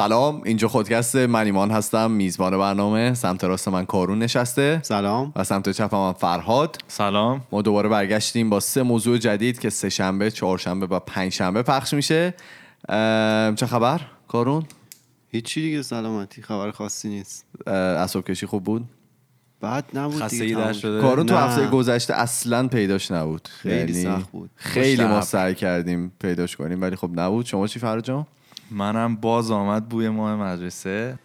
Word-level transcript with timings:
سلام 0.00 0.42
اینجا 0.44 0.68
خودکست 0.68 1.16
من 1.16 1.44
ایمان 1.44 1.70
هستم 1.70 2.10
میزبان 2.10 2.58
برنامه 2.58 3.14
سمت 3.14 3.44
راست 3.44 3.68
من 3.68 3.86
کارون 3.86 4.18
نشسته. 4.18 4.80
سلام. 4.82 5.32
و 5.36 5.44
سمت 5.44 5.70
چپ 5.70 5.94
من 5.94 6.12
فرهاد. 6.12 6.76
سلام. 6.88 7.42
ما 7.52 7.62
دوباره 7.62 7.88
برگشتیم 7.88 8.50
با 8.50 8.60
سه 8.60 8.82
موضوع 8.82 9.18
جدید 9.18 9.58
که 9.58 9.70
سه 9.70 9.88
شنبه 9.88 10.30
چهارشنبه 10.30 10.86
و 10.86 10.98
پنج 10.98 11.32
شنبه 11.32 11.62
پخش 11.62 11.94
میشه. 11.94 12.34
چه 13.56 13.66
خبر؟ 13.68 14.00
کارون؟ 14.28 14.64
هیچی 15.28 15.62
دیگه 15.62 15.82
سلامتی. 15.82 16.42
خبر 16.42 16.70
خاصی 16.70 17.08
نیست. 17.08 17.46
اسب 17.66 18.24
کشی 18.24 18.46
خوب 18.46 18.64
بود؟ 18.64 18.84
بعد 19.60 19.84
نبود 19.94 20.26
تموم 20.26 20.72
شده. 20.72 21.00
کارون 21.00 21.26
تو. 21.26 21.36
هفته 21.36 21.66
گذشته 21.66 22.14
اصلا 22.14 22.68
پیداش 22.68 23.10
نبود. 23.10 23.48
خیلی 23.52 24.00
یعنی 24.00 24.18
سخت 24.18 24.30
بود. 24.30 24.50
خیلی 24.54 25.04
ما. 25.04 25.20
سعی 25.20 25.54
کردیم 25.54 26.12
پیداش 26.20 26.56
کنیم 26.56 26.82
ولی 26.82 26.96
خب 26.96 27.10
نبود. 27.14 27.46
شما 27.46 27.66
چی 27.66 27.78
فرهاد 27.78 28.04
جان؟ 28.04 28.26
منم 28.70 29.16
باز 29.16 29.50
آمد 29.50 29.88
بوی 29.88 30.08
ماه 30.08 30.36
مدرسه. 30.36 31.18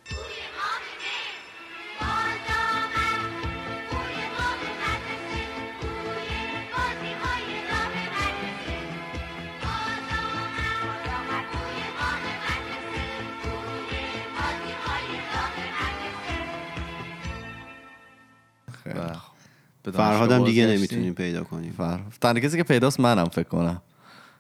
فرهادم 19.93 20.45
دیگه. 20.45 20.67
نمی‌تونیم 20.67 21.13
پیدا 21.13 21.43
کنیم. 21.43 21.73
فر 21.77 21.99
تنها 22.21 22.39
کسی 22.39 22.57
که 22.57 22.63
پیداست 22.63 22.99
منم 22.99 23.25
فکر 23.25 23.47
کنم. 23.47 23.81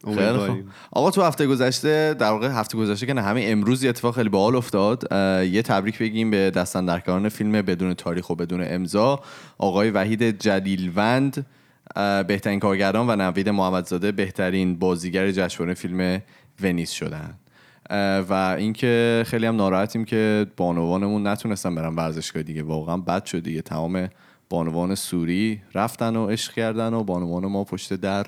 خیلی 0.05 0.37
خوب. 0.37 0.57
آقا 0.91 1.11
تو 1.11 1.21
هفته 1.21 1.47
گذشته 1.47 2.15
در 2.19 2.29
واقع 2.29 2.47
هفته 2.47 2.77
گذشته 2.77 3.05
که 3.05 3.13
نه 3.13 3.21
همین 3.21 3.51
امروز 3.51 3.83
یه 3.83 3.89
اتفاق 3.89 4.15
خیلی 4.15 4.29
باحال 4.29 4.55
افتاد. 4.55 5.07
یه 5.51 5.61
تبریک 5.61 5.99
بگیم 5.99 6.31
به 6.31 6.51
دستاندرکاران 6.51 7.29
فیلم 7.29 7.51
بدون 7.51 7.93
تاریخ 7.93 8.29
و 8.29 8.35
بدون 8.35 8.63
امضا. 8.63 9.19
آقای 9.57 9.89
وحید 9.89 10.39
جلیلوند 10.39 11.45
بهترین 12.27 12.59
کارگردان 12.59 13.09
و 13.09 13.15
نوید 13.15 13.49
محمدزاده 13.49 14.11
بهترین 14.11 14.79
بازیگر 14.79 15.31
جشنواره 15.31 15.73
فیلم 15.73 16.21
ونیز 16.61 16.89
شدن. 16.89 17.33
و 18.29 18.55
اینکه 18.57 19.23
خیلی 19.27 19.45
هم 19.45 19.55
ناراحتیم 19.55 20.05
که 20.05 20.47
بانوانمون 20.57 21.27
نتونستن 21.27 21.75
برن 21.75 21.95
ورزشگاه 21.95 22.43
دیگه. 22.43 22.63
واقعا 22.63 22.97
بد 22.97 23.25
شد 23.25 23.43
دیگه. 23.43 23.61
تمام 23.61 24.09
بانوان 24.49 24.95
سوری 24.95 25.61
رفتن 25.73 26.15
و 26.15 26.27
عشق 26.27 26.53
کردن 26.53 26.93
و 26.93 27.03
بانوان 27.03 27.45
ما 27.45 27.63
پشت 27.63 27.93
در 27.93 28.25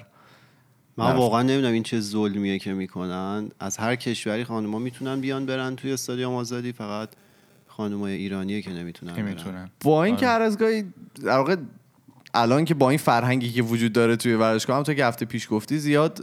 من. 0.98 1.16
واقعا 1.16 1.44
نمی‌دونم 1.44 1.74
این 1.74 1.84
چه 1.84 2.00
ظلمیه 2.00 2.60
که 2.60 2.74
می‌کنن 2.74 3.50
از 3.60 3.78
هر 3.78 3.96
کشوری 3.96 4.44
خانوما 4.44 4.80
می‌تونن 4.80 5.22
بیان 5.22 5.46
برن 5.46 5.76
توی 5.76 5.94
استادیوم 5.94 6.34
آزادی 6.34 6.72
فقط 6.72 7.10
خانمای 7.68 8.14
ایرانیه 8.14 8.62
که 8.62 8.70
نمی‌تونن 8.70 9.16
که 9.16 9.24
برن 9.24 9.70
با 9.84 10.04
این 10.04 10.16
که 10.16 10.28
آره. 10.28 10.36
هر 10.36 10.42
از 10.42 10.58
گاهی 10.58 10.84
در 11.24 11.38
واقع 11.38 11.56
الان 12.42 12.66
که 12.66 12.74
با 12.74 12.90
این 12.90 13.00
فرهنگی 13.00 13.52
که 13.52 13.62
وجود 13.62 13.94
داره 13.94 14.16
توی 14.16 14.34
ورزشگاه 14.34 14.78
هم 14.78 14.84
تو 14.84 14.94
که 14.94 15.06
هفته 15.06 15.26
پیش 15.26 15.48
گفتی 15.52 15.78
زیاد 15.78 16.14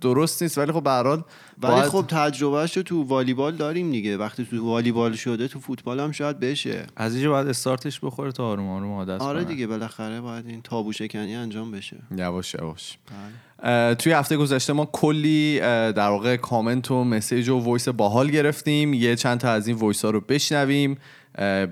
درست 0.00 0.42
نیست. 0.42 0.58
ولی 0.58 0.72
خب 0.72 0.82
به 0.82 0.90
هر 0.90 1.02
حال 1.02 1.22
ولی 1.62 1.82
خب 1.82 2.04
تجربهش 2.08 2.76
رو 2.76 2.82
تو 2.82 3.02
والیبال 3.02 3.56
داریم 3.56 3.90
دیگه. 3.90 4.16
وقتی 4.16 4.44
تو 4.50 4.64
والیبال 4.64 5.12
شده 5.12 5.48
تو 5.48 5.60
فوتبال 5.60 6.00
هم 6.00 6.12
شاید 6.12 6.40
بشه. 6.40 6.86
از 6.96 7.14
اینجا 7.14 7.30
باید 7.30 7.48
استارتش 7.48 8.00
بخوره 8.02 8.32
تا 8.32 8.44
آروم 8.44 8.68
آروم 8.68 8.92
عادت 8.92 9.20
آره. 9.20 9.44
دیگه 9.44 9.66
بالاخره 9.66 10.20
باید 10.20 10.46
این 10.46 10.62
تابو 10.62 10.92
شکنی 10.92 11.34
انجام 11.34 11.70
بشه. 11.70 11.96
یواش 12.16 12.54
یواش. 12.54 12.98
بله. 13.06 13.72
اه، 13.72 13.94
توی 13.94 14.12
هفته 14.12 14.36
گذشته 14.36 14.72
ما 14.72 14.88
کلی 14.92 15.60
در 15.60 16.08
واقع 16.08 16.36
کامنت 16.36 16.90
و 16.90 17.04
message 17.04 17.48
و 17.48 17.58
voice 17.58 17.88
باحال 17.88 18.30
گرفتیم. 18.30 18.94
یه 18.94 19.16
چند 19.16 19.40
تا 19.40 19.50
از 19.50 19.68
این 19.68 19.76
voice 19.76 20.04
ها 20.04 20.10
رو 20.10 20.20
بشنویم. 20.20 20.98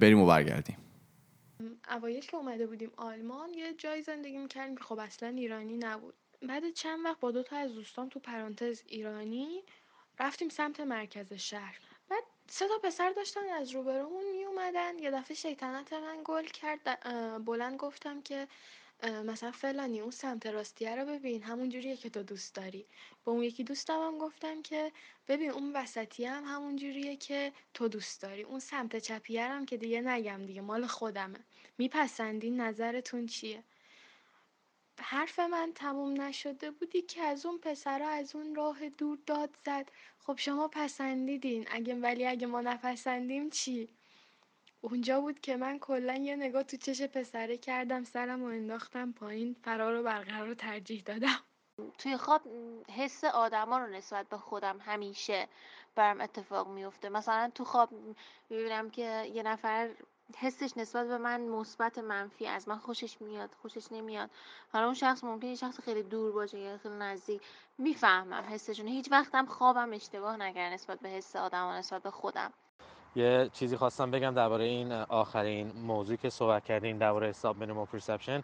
بریم 0.01 0.19
و 0.19 0.27
برگردیم. 0.27 0.77
اوایل 1.91 2.21
که 2.21 2.37
اومده 2.37 2.67
بودیم 2.67 2.93
آلمان 2.97 3.55
یه 3.55 3.75
جای 3.75 4.03
زندگی 4.03 4.39
می‌کردیم 4.39 4.77
که 4.77 4.85
خب 4.85 4.99
اصلا 4.99 5.29
ایرانی 5.29 5.77
نبود. 5.77 6.15
بعد 6.43 6.71
چند 6.71 7.05
وقت 7.05 7.21
با 7.21 7.31
دو 7.31 7.43
تا 7.43 7.57
از 7.57 7.75
دوستام 7.75 8.09
تو 8.09 8.21
پرانتز 8.21 8.83
ایرانی 8.87 9.63
رفتیم 10.19 10.49
سمت 10.49 10.81
مرکز 10.81 11.33
شهر. 11.33 11.79
بعد 12.09 12.23
سه 12.49 12.69
تا 12.69 12.79
پسر 12.83 13.11
داشتن 13.11 13.49
از 13.49 13.71
روبرومون 13.71 14.31
می 14.33 14.45
اومدن 14.45 14.99
یه 14.99 15.11
دفعه 15.11 15.37
شیطنت 15.37 15.93
من 15.93 16.19
گل 16.25 16.45
کرد 16.45 17.05
بلند 17.45 17.77
گفتم 17.77 18.23
که 18.23 18.49
مثلا 19.03 19.51
فلانی 19.51 20.01
اون 20.01 20.11
سمت 20.11 20.47
راستیه 20.47 20.97
رو 20.97 21.07
ببین 21.07 21.43
همون 21.43 21.69
جوریه 21.69 21.97
که 21.97 22.11
تو 22.11 22.23
دوست 22.23 22.55
داری. 22.55 22.87
با 23.25 23.33
اون 23.33 23.43
یکی 23.43 23.65
دوستم 23.65 23.99
هم 23.99 24.19
گفتم 24.19 24.63
که 24.63 24.93
ببین 25.29 25.51
اون 25.51 25.73
وسطی 25.77 26.25
هم 26.25 26.45
همون 26.45 26.77
جوریه 26.77 27.17
که 27.17 27.53
تو 27.75 27.89
دوست 27.89 28.23
داری. 28.23 28.43
اون 28.43 28.61
سمت 28.61 28.97
چپیه 28.99 29.45
هم 29.45 29.67
که 29.67 29.77
دیگه 29.77 30.01
نگم 30.01 30.47
دیگه 30.47 30.61
مال 30.61 30.87
خودمه. 30.87 31.39
میپسندین 31.79 32.61
نظرتون 32.61 33.27
چیه؟ 33.27 33.63
حرف 35.01 35.39
من 35.39 35.73
تموم 35.75 36.21
نشده 36.21 36.71
بودی 36.71 37.03
که 37.03 37.23
از 37.23 37.47
اون 37.47 37.59
پسرا 37.59 38.09
از 38.09 38.37
اون 38.37 38.55
راه 38.55 38.89
دور 38.89 39.19
داد 39.27 39.51
زد. 39.67 39.91
خب 40.19 40.35
شما 40.39 40.69
پسندیدین. 40.69 41.67
اگه 41.71 41.95
ولی 41.95 42.27
اگه 42.27 42.47
ما 42.47 42.61
نپسندیم 42.61 43.51
چی؟ 43.51 43.89
اونجا 44.81 45.21
بود 45.21 45.41
که 45.41 45.57
من 45.57 45.79
کلا 45.79 46.15
یه 46.15 46.37
نگاه 46.37 46.63
تو 46.63 46.77
چش 46.77 47.03
پسره 47.03 47.59
کردم 47.59 48.05
سرم 48.05 48.43
و 48.43 48.47
انداختم 48.47 49.13
پایین 49.13 49.57
فرار 49.65 49.95
و 49.95 50.03
برقرار 50.03 50.49
رو 50.49 50.55
ترجیح 50.55 51.03
دادم. 51.03 51.41
توی 51.99 52.17
خواب 52.17 52.43
حس 52.97 53.25
آدما 53.25 53.79
رو 53.79 53.87
نسبت 53.87 54.29
به 54.29 54.37
خودم 54.37 54.79
همیشه 54.81 55.49
برام 55.95 56.21
اتفاق 56.21 56.69
میفته 56.69 57.09
مثلا 57.09 57.51
تو 57.55 57.65
خواب 57.65 57.91
می‌بینم 58.51 58.91
که 58.91 59.31
یه 59.35 59.43
نفر 59.43 59.91
حسش 60.37 60.77
نسبت 60.77 61.07
به 61.07 61.19
من 61.19 61.41
مثبت 61.41 61.99
منفی 61.99 62.47
از 62.47 62.69
من 62.69 62.79
خوشش 62.79 63.21
میاد 63.21 63.51
خوشش 63.63 63.93
نمیاد. 63.93 64.31
حالا 64.73 64.85
اون 64.85 64.95
شخص 64.95 65.25
ممکنه 65.25 65.55
شخص 65.55 65.81
خیلی 65.81 66.03
دور 66.03 66.33
باشه 66.33 66.59
یا 66.59 66.79
خیلی 66.79 66.95
نزدیک. 66.95 67.43
می‌فهمم 67.79 68.45
حسشون. 68.51 68.89
هیچ 68.89 69.13
وقتم 69.13 69.47
خوابم 69.47 69.93
اشتباه 69.93 70.37
نکرد 70.37 70.73
نسبت 70.73 71.01
به 71.01 71.09
حس 71.09 71.37
آدم 71.37 71.67
و 71.67 71.73
نسبت 71.73 72.03
به 72.03 72.11
خودم. 72.11 72.53
یه 73.17 73.51
چیزی 73.53 73.77
خواستم 73.77 74.11
بگم 74.11 74.35
درباره 74.35 74.65
این 74.65 74.93
آخرین 74.93 75.73
موضوعی 75.87 76.17
که 76.17 76.31
صحبت 76.31 76.65
کردین 76.65 76.99
درباره 76.99 77.29
حساب 77.29 77.59
مینیمم 77.59 77.87
پرسپشن. 77.87 78.43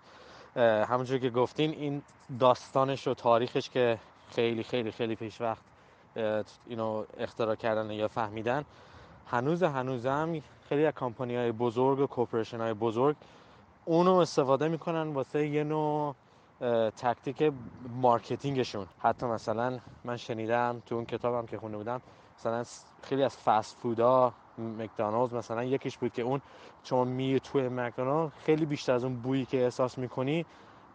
همونجور 0.56 1.18
که 1.18 1.30
گفتین 1.30 1.70
این 1.70 2.02
داستانش 2.40 3.08
و 3.08 3.14
تاریخش 3.14 3.70
که 3.70 3.98
خیلی 4.30 4.62
خیلی 4.62 4.90
خیلی 4.90 5.16
پیش 5.16 5.40
وقت 5.40 5.62
اینو 6.66 7.04
اختراع 7.18 7.54
کردن 7.54 7.90
یا 7.90 8.08
فهمیدن 8.08 8.64
هنوز 9.26 9.62
هنوزم 9.62 10.40
خیلی 10.68 10.86
از 10.86 10.92
کمپانی 10.94 11.36
های 11.36 11.52
بزرگ 11.52 12.18
و 12.18 12.26
های 12.58 12.74
بزرگ 12.74 13.16
اونو 13.84 14.14
استفاده 14.14 14.68
می‌کنن 14.68 15.12
واسه 15.12 15.46
یه 15.46 15.64
نوع 15.64 16.14
تکتیک 16.96 17.52
مارکتینگشون. 17.88 18.86
حتی 18.98 19.26
مثلا 19.26 19.78
من 20.04 20.16
شنیدم 20.16 20.82
تو 20.86 20.94
اون 20.94 21.04
کتابم 21.04 21.46
که 21.46 21.58
خونده 21.58 21.76
بودم 21.76 22.00
مثلا 22.38 22.64
خیلی 23.02 23.22
از 23.22 23.36
فست 23.36 23.76
فودا 23.76 24.32
مکدونالدز 24.58 25.34
مثلا 25.34 25.64
یکیش 25.64 25.98
بود 25.98 26.12
که 26.12 26.22
اون 26.22 26.40
شما 26.84 27.04
می 27.04 27.40
توی 27.40 27.68
مکدونالد 27.68 28.32
خیلی 28.44 28.66
بیشتر 28.66 28.92
از 28.92 29.04
اون 29.04 29.16
بویی 29.16 29.44
که 29.44 29.64
احساس 29.64 29.98
می‌کنی 29.98 30.46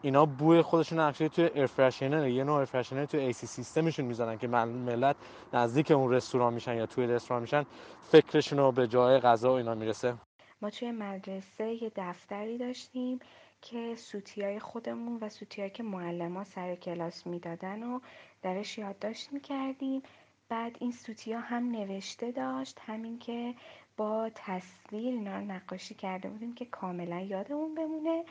اینا 0.02 0.26
بوی 0.26 0.62
خودشون 0.62 0.98
actually 0.98 1.30
توی 1.30 1.44
air 1.44 1.65
freshener 1.65 2.28
یه 2.28 2.44
نوع 2.44 2.56
air 2.56 2.68
freshener 2.68 3.04
توی 3.04 3.20
AC 3.20 3.46
system 3.46 3.81
شون 3.81 4.04
می‌زنن 4.04 4.38
که 4.38 4.48
مل- 4.48 4.68
ملت 4.68 5.16
نزدیک 5.52 5.90
اون 5.90 6.12
رستوران 6.12 6.54
میشن 6.54 6.76
یا 6.76 6.86
توی 6.86 7.06
رستوران 7.06 7.42
میشن 7.42 7.66
فکرشون 8.02 8.58
رو 8.58 8.72
به 8.72 8.88
جای 8.88 9.18
غذا 9.18 9.52
و 9.52 9.56
اینا 9.56 9.74
می‌رسه. 9.74 10.14
ما 10.62 10.70
توی 10.70 10.90
مدرسه 10.90 11.82
یه 11.82 11.92
دفتری 11.96 12.58
داشتیم 12.58 13.18
که 13.62 13.94
سوتیای 13.96 14.58
خودمون 14.60 15.18
و 15.20 15.28
سوتیایی 15.28 15.70
که 15.70 15.82
معلم 15.82 16.44
سر 16.44 16.74
کلاس 16.74 17.26
می‌دادن 17.26 17.82
و 17.82 18.00
درش 18.42 18.78
یادداشت 18.78 19.32
می‌کردیم. 19.32 20.02
بعد 20.50 20.76
این 20.80 20.92
سوتیا 20.92 21.40
هم 21.40 21.70
نوشته 21.70 22.30
داشت 22.32 22.78
همین 22.86 23.18
که 23.18 23.54
با 23.96 24.30
تصویر 24.34 25.14
اینا 25.14 25.38
رو 25.38 25.44
نقاشی 25.44 25.94
کرده 25.94 26.28
بودیم 26.28 26.54
که 26.54 26.64
کاملا 26.64 27.20
یادمون 27.20 27.74
بمونه 27.74 28.24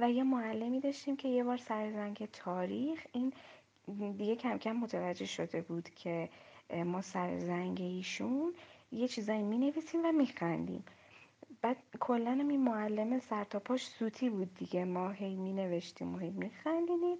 و 0.00 0.10
یه 0.10 0.22
معلمی 0.22 0.80
داشتیم 0.80 1.16
که 1.16 1.28
یه 1.28 1.44
بار 1.44 1.56
سر 1.56 1.90
زنگ 1.90 2.28
تاریخ 2.32 3.06
این 3.12 3.32
دیگه 4.16 4.36
کم 4.36 4.58
کم 4.58 4.72
متوجه 4.72 5.26
شده 5.26 5.60
بود 5.60 5.88
که 5.90 6.28
ما 6.86 7.02
سر 7.02 7.38
زنگ 7.38 7.80
ایشون 7.80 8.54
یه 8.92 9.08
چیزایی 9.08 9.42
می 9.42 9.58
نویسیم 9.58 10.00
و 10.04 10.12
می 10.12 10.26
خندیم 10.26 10.84
بعد 11.62 11.76
کلا 12.00 12.30
این 12.30 12.60
معلم 12.60 13.18
سر 13.18 13.44
تا 13.44 13.58
پاش 13.58 13.86
سوتی 13.86 14.30
بود 14.30 14.54
دیگه 14.54 14.84
ما 14.84 15.10
هی 15.10 15.36
می 15.36 15.52
نوشتیم 15.52 16.14
و 16.14 16.18
هی 16.18 16.30
می 16.30 16.50
خندیدیم 16.50 17.18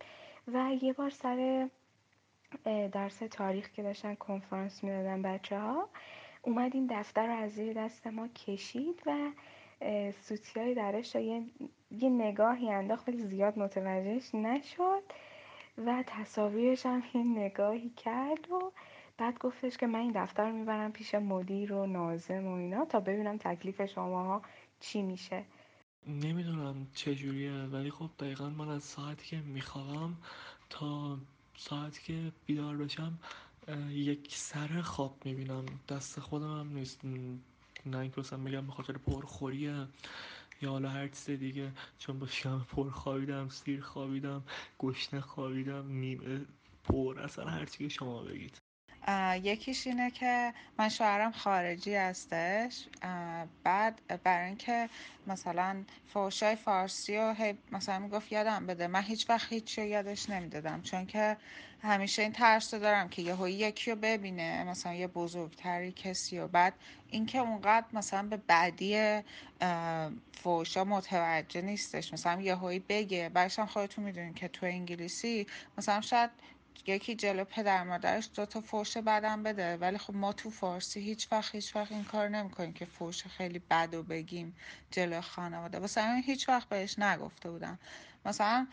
و 0.49 0.77
یه 0.83 0.93
بار 0.93 1.11
سر 1.11 1.69
درس 2.93 3.19
تاریخ 3.19 3.71
که 3.71 3.83
داشتن 3.83 4.15
کنفرانس 4.15 4.85
می‌دادن 4.85 5.23
بچه 5.23 5.59
ها 5.59 5.89
اومد 6.43 6.75
این 6.75 6.87
دفتر 6.91 7.27
رو 7.27 7.33
از 7.33 7.51
زیر 7.53 7.73
دست 7.85 8.07
ما 8.07 8.29
کشید 8.29 9.03
و 9.07 9.31
سوتی 10.23 10.61
های 10.61 10.75
درش 10.75 11.15
یه, 11.15 11.45
یه 11.91 12.09
نگاهی 12.09 12.71
انداخت 12.71 13.09
ولی 13.09 13.19
زیاد 13.19 13.59
متوجهش 13.59 14.35
نشد 14.35 15.03
و 15.79 16.05
تصاویرش 16.07 16.87
هم 16.87 17.03
یه 17.15 17.23
نگاهی 17.23 17.91
کرد 17.91 18.51
و 18.51 18.73
بعد 19.19 19.39
گفتش 19.39 19.77
که 19.77 19.87
من 19.87 19.99
این 19.99 20.13
دفتر 20.15 20.51
رو 20.51 20.57
می‌برم 20.57 20.93
پیش 20.93 21.15
مدیر 21.15 21.73
و 21.73 21.87
نازم 21.87 22.47
و 22.47 22.55
اینا 22.55 22.85
تا 22.85 23.01
ببینم 23.01 23.37
تکلیف 23.37 23.85
شماها 23.85 24.43
چی 24.81 25.03
میشه. 25.03 25.45
نمی‌دونم 26.07 26.87
چجوریه 26.95 27.53
ولی 27.53 27.91
خب 27.91 28.11
دقیقا 28.19 28.49
من 28.51 28.69
از 28.69 28.83
ساعتی 28.85 29.27
که 29.27 29.37
میخوابم 29.37 30.17
تا 30.71 31.19
ساعتی 31.69 32.03
که 32.03 32.32
بیدار 32.47 32.76
بشم 32.76 33.19
یک 33.91 34.35
سر 34.37 34.81
خواب 34.82 35.17
می‌بینم. 35.25 35.67
دست 35.88 36.20
خودم 36.20 36.59
هم 36.61 36.69
نیست. 36.69 37.05
نه 37.87 37.99
اینکه 37.99 38.20
مثلا 38.20 38.38
بگم 38.38 38.67
به 38.67 38.73
خاطر 38.73 38.93
پرخوریه 38.93 39.87
یا 40.62 40.70
حالا 40.70 40.88
هر 40.91 41.09
چیز 41.09 41.31
دیگه. 41.31 41.73
چون 41.99 42.19
با 42.19 42.26
شم 42.26 42.67
پر 42.69 42.91
خوابیدم 42.91 43.49
سیر 43.49 43.81
خوابیدم 43.81 44.43
گشنه 44.79 45.20
خوابیدم 45.20 45.88
نیمه 45.88 46.41
پر 46.85 47.20
اصلا 47.20 47.44
هر 47.44 47.67
چی 47.67 47.91
شما 47.91 48.23
بگید. 48.23 48.62
یکیش 49.43 49.87
اینه 49.87 50.11
که 50.11 50.55
من 50.79 50.89
شوهرم 50.89 51.33
خارجی 51.33 51.95
هستش. 51.95 52.87
بعد 53.65 54.01
برای 54.25 54.47
اینکه 54.47 54.89
مثلا 55.27 55.85
فوشای 56.13 56.57
فارسی 56.57 57.17
و 57.17 57.35
مثلا 57.73 57.99
می‌گفت 57.99 58.33
یادم 58.33 58.67
بده. 58.67 58.87
من 58.87 59.03
هیچ 59.03 59.31
وقت 59.31 59.53
هیچ 59.53 59.79
یادش 59.79 60.31
نمی‌دادم. 60.31 60.83
چون 60.83 61.07
که 61.07 61.37
همیشه 61.83 62.23
این 62.23 62.33
ترس 62.33 62.75
رو 62.75 62.81
دارم 62.81 63.09
که 63.09 63.23
یه 63.23 63.51
یکی 63.51 63.91
رو 63.91 63.97
ببینه 63.97 64.65
مثلا 64.65 64.95
یه 64.95 65.07
بزرگتری 65.07 65.93
کسی 65.93 66.39
و 66.39 66.49
بعد 66.49 66.75
اینکه 67.11 67.39
اونقدر 67.39 67.87
مثلا 67.93 68.29
به 68.29 68.37
بعدی 68.37 69.21
فوشا 70.43 70.85
متوجه 70.85 71.61
نیستش. 71.61 72.13
مثلا 72.13 72.41
یه 72.41 72.55
هایی 72.55 72.79
بگه. 72.79 73.29
بعدش 73.29 73.59
هم 73.59 73.67
خودتون 73.67 74.05
می‌دونین 74.05 74.35
که 74.35 74.49
تو 74.49 74.67
انگلیسی 74.67 75.47
مثلا 75.79 76.01
شاید 76.01 76.31
یکی 76.87 77.15
جلو 77.15 77.45
پدر 77.45 77.85
مادرش 77.85 78.29
دو 78.35 78.47
تا 78.47 78.61
فوش 78.61 78.97
بدم 78.97 79.43
بده. 79.43 79.77
ولی 79.77 79.99
خب 79.99 80.15
ما 80.15 80.33
تو 80.33 80.51
فارسی 80.51 81.01
هیچ 81.01 81.29
وقت 81.33 81.55
هیچ 81.55 81.77
وقت 81.77 81.93
این 81.93 82.05
کار 82.05 82.29
نمی‌کنیم 82.29 82.73
که 82.73 82.85
فوش 82.85 83.27
خیلی 83.27 83.59
بد 83.59 83.95
و 83.95 84.03
بگیم 84.03 84.57
جلو 84.91 85.21
خانواده. 85.21 85.79
مثلا 85.79 86.23
هیچ 86.25 86.49
وقت 86.49 86.69
بهش 86.69 86.99
نگفته 86.99 87.51
بودم. 87.51 87.79
مثلا 88.27 88.67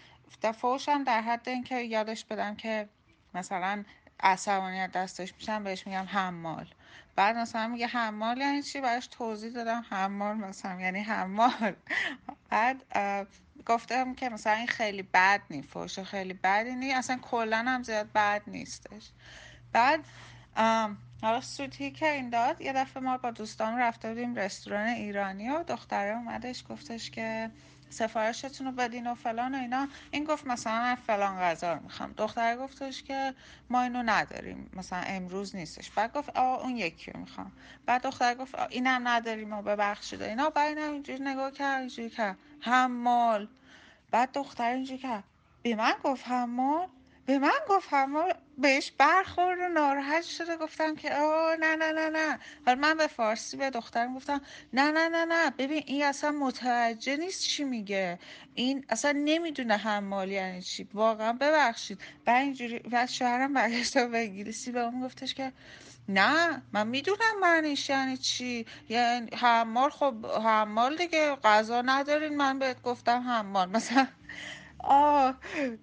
فوشم 0.62 1.04
در 1.04 1.22
حد 1.22 1.50
اینکه 1.50 1.82
یادش 1.82 2.26
بدم 2.26 2.56
که 2.56 2.90
مثلا 3.34 3.84
عصبانیت 4.20 4.92
دستش 4.92 5.34
میشم 5.34 5.64
بهش 5.64 5.88
میگم 5.88 6.06
حمال. 6.08 6.68
بعد 7.16 7.38
مثلا 7.38 7.68
میگه 7.68 7.88
حمال 7.88 8.38
یعنی 8.38 8.64
چی؟ 8.64 8.82
براش 8.82 9.08
توضیح 9.08 9.52
دادم. 9.54 9.86
حمال 9.90 10.38
مثلا 10.38 10.82
یعنی 10.82 11.00
حمال. 11.00 11.76
بعد 12.50 12.86
گفتم 13.66 14.16
که 14.16 14.30
مثلا 14.30 14.54
این 14.54 14.68
خیلی 14.68 15.04
بد 15.14 15.42
نی 15.50 15.62
فوش 15.62 16.00
خیلی 16.00 16.34
بدی 16.34 16.76
نی 16.76 16.94
اصلا 16.94 17.20
کلا 17.22 17.58
هم 17.58 17.84
زیاد 17.84 18.12
بد 18.16 18.42
نیستش. 18.48 19.10
بعد 19.74 20.00
حالا 21.22 21.42
سوتی 21.42 21.92
که 21.92 22.12
این 22.12 22.30
داد 22.30 22.62
یه 22.62 22.74
دفعه 22.74 23.04
ما 23.04 23.18
با 23.18 23.32
دوستان 23.32 23.78
رفته 23.80 24.10
بودیم 24.10 24.36
رستوران 24.36 24.88
ایرانی 24.88 25.50
و 25.50 25.64
دختره 25.64 26.18
اومدش 26.18 26.64
گفتش 26.70 27.12
که 27.12 27.52
سفارشتون 27.90 28.68
رو 28.68 28.74
بدین 28.74 29.08
و 29.08 29.16
فلان 29.16 29.56
و 29.56 29.58
اینا. 29.58 29.88
این 30.12 30.24
گفت 30.24 30.48
مثلا 30.48 30.98
فلان 31.08 31.40
غذا 31.40 31.74
رو 31.74 31.84
می‌خوام. 31.84 32.14
دختر 32.18 32.58
گفتش 32.58 33.04
که 33.04 33.34
ما 33.70 33.82
اینو 33.82 34.04
نداریم. 34.04 34.70
مثلا 34.74 35.00
امروز 35.00 35.56
نیستش. 35.56 35.90
بعد 35.92 36.14
گفت 36.14 36.30
آ 36.30 36.56
اون 36.56 36.78
یکی 36.78 37.12
رو 37.12 37.20
می‌خوام. 37.20 37.52
بعد 37.86 38.02
دختر 38.02 38.36
گفت 38.36 38.56
اینم 38.70 39.08
نداریم 39.08 39.54
و 39.54 39.62
ببخشید 39.62 40.22
اینا. 40.22 40.50
بعد 40.50 40.78
اینم 40.78 40.92
اینجوری 40.92 41.24
نگاه 41.24 41.52
کرد 41.52 41.80
اینجوری 41.80 42.10
کرد. 42.10 42.38
حمال. 42.60 43.48
بعد 44.12 44.30
دختر 44.34 44.72
اینجوری 44.72 45.00
کرد. 45.00 45.24
به 45.64 45.76
من 45.76 45.94
گفت 46.04 46.28
حمال؟ 46.28 46.88
به 47.30 47.40
من 47.40 47.52
گفت 47.70 47.94
حمال 47.94 48.34
بهش 48.58 48.92
برخورد 48.98 49.60
و 49.60 49.68
ناراحت 49.68 50.24
شده. 50.24 50.58
گفتم 50.58 50.96
که 50.96 51.16
آه 51.16 51.56
نه 51.60 51.76
نه 51.76 51.92
نه 51.92 52.10
نه. 52.10 52.40
حالا 52.66 52.80
من 52.82 52.98
به 52.98 53.08
فارسی 53.08 53.58
به 53.58 53.70
دخترم 53.70 54.16
گفتم 54.16 54.42
نه 54.74 54.92
نه 54.92 55.08
نه 55.10 55.26
نه. 55.26 55.50
ببین 55.50 55.84
این 55.86 56.04
اصلا 56.04 56.32
متوجه 56.32 57.18
نیست 57.18 57.44
چی 57.44 57.64
میگه. 57.64 58.20
این 58.56 58.86
اصلا 58.90 59.12
نمی‌دونه 59.12 59.78
حمال 59.78 60.32
یعنی 60.32 60.62
چی. 60.62 60.88
واقعا 60.94 61.34
ببخشید. 61.34 62.02
بعد 62.26 62.44
اینجوری 62.44 62.80
بعد 62.80 63.10
شوهرم 63.10 63.54
برگشت 63.54 63.98
به 63.98 64.18
انگلیسی 64.18 64.72
به 64.72 64.80
اون 64.80 65.02
گفتش 65.06 65.34
که 65.34 65.52
نه 66.10 66.62
من 66.74 66.88
می‌دونم 66.88 67.40
معنیش 67.42 67.90
یعنی 67.90 68.18
چی. 68.18 68.66
یعنی 68.90 69.30
حمال 69.36 69.90
خب 69.90 70.26
حمال 70.26 70.96
دیگه 70.98 71.36
غذا 71.36 71.82
ندارین. 71.82 72.38
من 72.38 72.60
بهت 72.60 72.82
گفتم 72.82 73.22
حمال. 73.22 73.70
مثلا 73.70 74.08
آه 74.84 75.34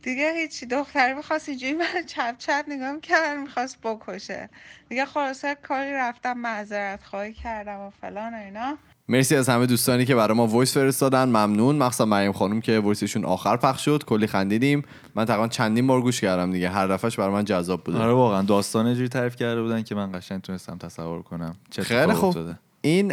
دیگه 0.02 0.32
هیچی. 0.36 0.66
دختر 0.66 1.14
می‌خواست 1.14 1.48
اینجوری 1.48 1.72
من 1.72 1.84
چپ 2.06 2.34
چپ 2.38 2.64
نگاه 2.68 3.00
کرد 3.00 3.38
می‌خواست 3.38 3.78
بکشه. 3.82 4.50
دیگه 4.88 5.06
خلاصه 5.06 5.54
کاری 5.54 5.92
رفتم 5.92 6.32
معذرت 6.32 7.04
خواهی 7.04 7.32
کردم 7.32 7.80
و 7.80 7.90
فلان 7.90 8.34
و 8.34 8.36
اینا. 8.36 8.78
مرسی 9.08 9.36
از 9.36 9.48
همه 9.48 9.66
دوستانی 9.66 10.04
که 10.04 10.14
برای 10.14 10.36
ما 10.36 10.46
voice 10.46 10.74
فرستادن. 10.74 11.24
ممنون. 11.24 11.76
مخصوصا 11.76 12.04
مریم 12.04 12.32
خانم 12.32 12.60
که 12.60 12.78
voice 12.78 13.04
شون 13.04 13.24
آخر 13.24 13.56
پخش 13.56 13.84
شد. 13.84 14.04
کلی 14.06 14.26
خندیدیم. 14.26 14.84
من 15.14 15.24
تقریبا 15.24 15.48
چندین 15.48 15.86
بار 15.86 16.02
گوش 16.02 16.20
کردم 16.20 16.52
دیگه. 16.52 16.68
هر 16.68 16.86
دفعهش 16.86 17.18
برای 17.18 17.32
من 17.32 17.44
جذاب 17.44 17.84
بوده. 17.84 17.98
آره 17.98 18.12
واقعا 18.12 18.42
داستان 18.42 18.94
جوری 18.94 19.08
تعریف 19.08 19.36
کرده 19.36 19.62
بودن 19.62 19.82
که 19.82 19.94
من 19.94 20.12
قشنگ 20.12 20.40
تونستم 20.40 20.78
تصور 20.78 21.22
کنم 21.22 21.56
چه 21.70 21.82
خیلی 21.82 22.12
خوب. 22.12 22.36
این 22.86 23.08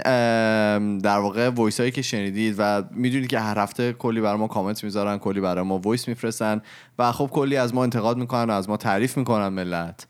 در 0.98 1.18
واقع 1.18 1.50
voice 1.50 1.80
هایی 1.80 1.92
که 1.92 2.02
شنیدید 2.02 2.56
و 2.58 2.84
می‌دونید 2.92 3.28
که 3.28 3.40
هر 3.40 3.60
هفته 3.60 3.94
کلی 3.94 4.22
برای 4.22 4.40
ما 4.40 4.48
کامنت 4.48 4.84
می‌ذارن 4.84 5.18
کلی 5.18 5.42
برای 5.42 5.64
ما 5.64 5.78
voice 5.78 6.08
میفرستن 6.08 6.62
و 7.00 7.12
خب 7.12 7.30
کلی 7.34 7.58
از 7.58 7.74
ما 7.74 7.84
انتقاد 7.84 8.18
می‌کنن 8.18 8.44
و 8.44 8.52
از 8.52 8.70
ما 8.70 8.78
تعریف 8.78 9.18
می‌کنن 9.18 9.48
ملت. 9.48 10.08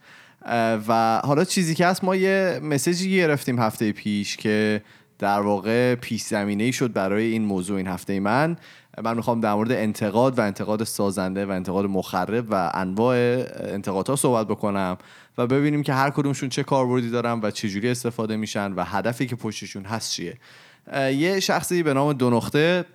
و 0.88 1.22
حالا 1.24 1.44
چیزی 1.44 1.76
که 1.76 1.88
هست 1.88 2.04
ما 2.04 2.16
یه 2.16 2.60
message 2.64 3.09
ی 3.09 3.16
گرفتیم 3.16 3.60
هفته 3.60 3.92
پیش 3.92 4.38
که 4.38 4.82
در 5.20 5.40
واقع 5.40 5.96
پیش 5.96 6.22
زمینه 6.22 6.72
شد 6.72 6.94
برای 6.94 7.24
این 7.24 7.46
موضوع 7.46 7.78
این 7.78 7.88
هفته 7.88 8.20
من. 8.20 8.58
من 9.04 9.16
می‌خوام 9.16 9.42
در 9.42 9.54
مورد 9.54 9.72
انتقاد 9.72 10.40
و 10.40 10.42
انتقاد 10.42 10.84
سازنده 10.84 11.46
و 11.46 11.50
انتقاد 11.50 11.86
مخرب 11.86 12.46
و 12.50 12.72
انواع 12.74 13.16
انتقادها 13.74 14.16
صحبت 14.16 14.48
بکنم. 14.48 14.98
و 15.38 15.48
ببینیم 15.48 15.84
که 15.84 15.94
هر 15.94 16.10
کدومشون 16.10 16.50
چه 16.50 16.64
کاربردی 16.64 17.10
دارن 17.10 17.40
و 17.44 17.52
چجوری 17.52 17.90
استفاده 17.90 18.36
میشن 18.36 18.72
و 18.72 18.84
هدفی 18.84 19.28
که 19.28 19.36
پشتشون 19.36 19.86
هست 19.86 20.12
چیه. 20.12 20.38
یه 21.16 21.40
شخصی 21.40 21.84
به 21.84 21.94
نام 21.94 22.14
دو 22.14 22.30
نقطه 22.30 22.86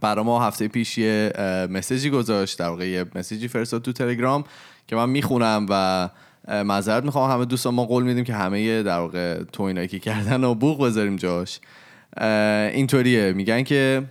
برای 0.00 0.24
ما 0.24 0.46
هفته 0.46 0.68
پیش 0.68 0.98
یه 0.98 1.32
message 1.70 2.05
ی 2.05 2.10
گذاشت 2.10 2.58
در 2.58 2.68
واقع 2.68 2.88
یه 2.88 3.04
message 3.14 3.44
ی 3.44 3.48
فرستاد 3.48 3.82
تو 3.82 3.92
تلگرام 3.92 4.44
که 4.86 4.96
من 4.96 5.08
می‌خونم 5.08 5.66
و 5.70 6.08
معذرت 6.48 7.04
می‌خوام. 7.04 7.30
همه 7.30 7.44
دوستان 7.44 7.74
ما 7.74 7.84
قول 7.84 8.02
میدیم 8.02 8.24
که 8.24 8.34
همه 8.34 8.82
در 8.82 8.98
واقع 8.98 9.42
توهینایی 9.42 9.88
که 9.88 9.98
کردن 9.98 10.44
و 10.44 10.54
بوق 10.54 10.86
بذاریم 10.86 11.16
جاش. 11.16 11.60
اینطوریه. 12.72 13.32
میگن 13.32 13.62
که 13.62 14.02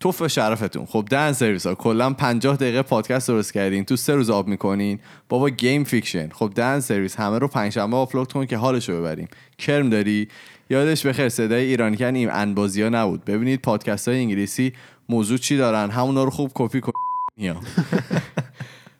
تف 0.00 0.26
شرفتون. 0.26 0.86
خب 0.86 1.08
دهن 1.10 1.32
سرویس 1.32 1.66
ها. 1.66 1.74
کلا 1.74 2.12
50 2.12 2.56
دقیقه 2.56 2.82
پادکست 2.82 3.28
درست 3.28 3.52
کردین. 3.52 3.84
تو 3.84 3.96
سه 3.96 4.14
روز 4.14 4.30
up 4.30 4.48
می‌کنین. 4.48 4.98
بابا 5.28 5.48
گیم 5.50 5.84
فیکشن. 5.84 6.28
خب 6.28 6.52
دهن 6.54 6.80
سرویس. 6.80 7.16
همه 7.16 7.38
رو 7.38 7.48
پنجشنبه 7.48 7.96
آپلود 7.96 8.32
کن 8.32 8.46
که 8.46 8.56
حالشو 8.56 9.00
ببریم. 9.00 9.28
کرم 9.58 9.90
داری؟ 9.90 10.28
یادش 10.70 11.06
بخیر. 11.06 11.28
صدای 11.28 11.64
ایرانی 11.64 11.96
کن. 11.96 12.14
این 12.14 12.30
این 12.30 12.51
بازی 12.51 12.82
ها 12.82 12.88
نبود. 12.88 13.24
ببینید 13.24 13.60
پادکست 13.60 14.08
های 14.08 14.18
انگلیسی 14.18 14.72
موضوع 15.08 15.38
چی 15.38 15.56
دارن. 15.56 15.90
همونا 15.90 16.24
رو 16.24 16.30
خوب 16.30 16.50
کپی 16.54 16.80
کن. 16.80 16.92